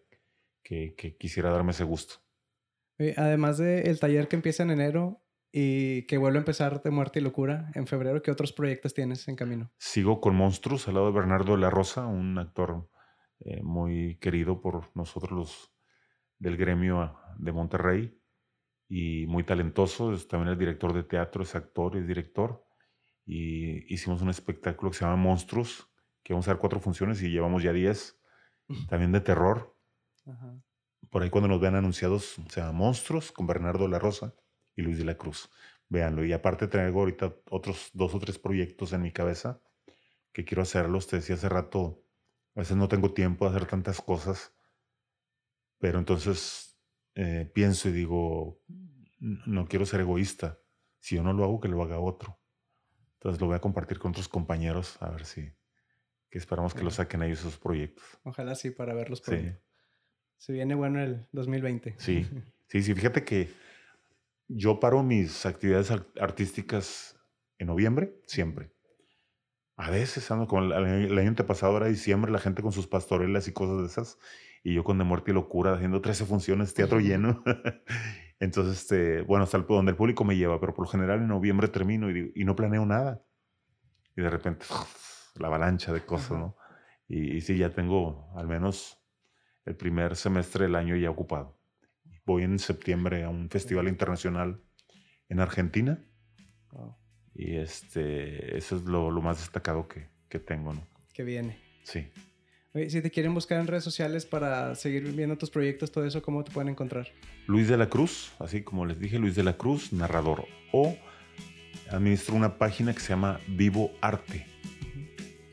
[0.62, 2.16] que, que quisiera darme ese gusto.
[3.18, 5.25] Además del taller que empieza en enero
[5.58, 9.26] y que vuelve a empezar de Muerte y Locura en febrero, ¿qué otros proyectos tienes
[9.30, 9.72] en camino?
[9.78, 12.90] Sigo con Monstruos al lado de Bernardo de la Rosa, un actor
[13.40, 15.74] eh, muy querido por nosotros los
[16.40, 18.22] del gremio de Monterrey
[18.90, 22.66] y muy talentoso, es también el director de teatro, es actor, y director.
[23.26, 25.90] Y hicimos un espectáculo que se llama Monstruos,
[26.22, 28.20] que vamos a dar cuatro funciones y llevamos ya diez,
[28.90, 29.74] también de terror.
[31.10, 34.36] Por ahí cuando nos vean anunciados, se llama Monstruos con Bernardo La Rosa
[34.76, 35.50] y Luis de la Cruz.
[35.90, 36.26] Véanlo.
[36.26, 39.62] Y aparte traigo ahorita otros dos o tres proyectos en mi cabeza
[40.32, 41.08] que quiero hacerlos.
[41.08, 42.04] Te decía hace rato,
[42.56, 44.54] a veces no tengo tiempo de hacer tantas cosas,
[45.78, 46.78] pero entonces
[47.16, 48.62] eh, pienso y digo,
[49.20, 50.60] no quiero ser egoísta.
[51.00, 52.40] Si yo no lo hago, que lo haga otro.
[53.14, 55.52] Entonces lo voy a compartir con otros compañeros a ver si
[56.30, 58.04] que esperamos que lo saquen ellos esos proyectos.
[58.24, 59.52] Ojalá sí, para verlos pronto.
[59.52, 59.58] Sí.
[60.38, 61.96] Se viene bueno el 2020.
[61.98, 62.28] Sí,
[62.68, 62.94] sí, sí.
[62.94, 63.50] Fíjate que
[64.48, 67.20] yo paro mis actividades artísticas
[67.58, 68.72] en noviembre, siempre.
[69.78, 73.54] A veces ando como el, año pasado era diciembre, la gente con sus pastorelas y
[73.54, 74.18] cosas de esas
[74.66, 77.44] y yo con De Muerte y Locura haciendo 13 funciones, teatro lleno.
[78.40, 81.28] Entonces, este, bueno, hasta el, donde el público me lleva, pero por lo general en
[81.28, 83.22] noviembre termino y, no planeo nada.
[84.18, 84.66] Y de repente,
[85.36, 86.58] la avalancha de cosas, ¿no?
[87.08, 89.00] Y, sí, ya tengo al menos
[89.66, 91.60] el primer semestre del año ya ocupado.
[92.26, 94.62] Voy en septiembre a un festival internacional
[95.30, 96.04] en Argentina.
[97.34, 100.88] Y este, eso es lo, lo más destacado que, que tengo, ¿no?
[101.14, 101.60] Que viene.
[101.84, 102.10] Sí
[102.90, 106.44] si te quieren buscar en redes sociales para seguir viendo tus proyectos, todo eso, ¿cómo
[106.44, 107.08] te pueden encontrar?
[107.48, 110.46] Luis de la Cruz, así como les dije, Luis de la Cruz, narrador.
[110.74, 110.98] O
[111.90, 114.46] administro una página que se llama Vivo Arte.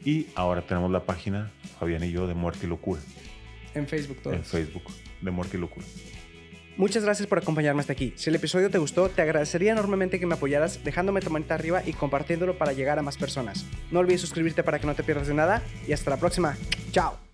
[0.04, 3.00] Y ahora tenemos la página, Fabián y yo, de Muerte y Locura.
[3.74, 4.34] En Facebook, todo.
[4.34, 4.82] En Facebook,
[5.20, 5.86] de Muerte y Locura.
[6.76, 8.12] Muchas gracias por acompañarme hasta aquí.
[8.16, 11.82] Si el episodio te gustó, te agradecería enormemente que me apoyaras dejándome tu manita arriba
[11.84, 13.66] y compartiéndolo para llegar a más personas.
[13.90, 16.56] No olvides suscribirte para que no te pierdas de nada y hasta la próxima.
[16.90, 17.31] Chao.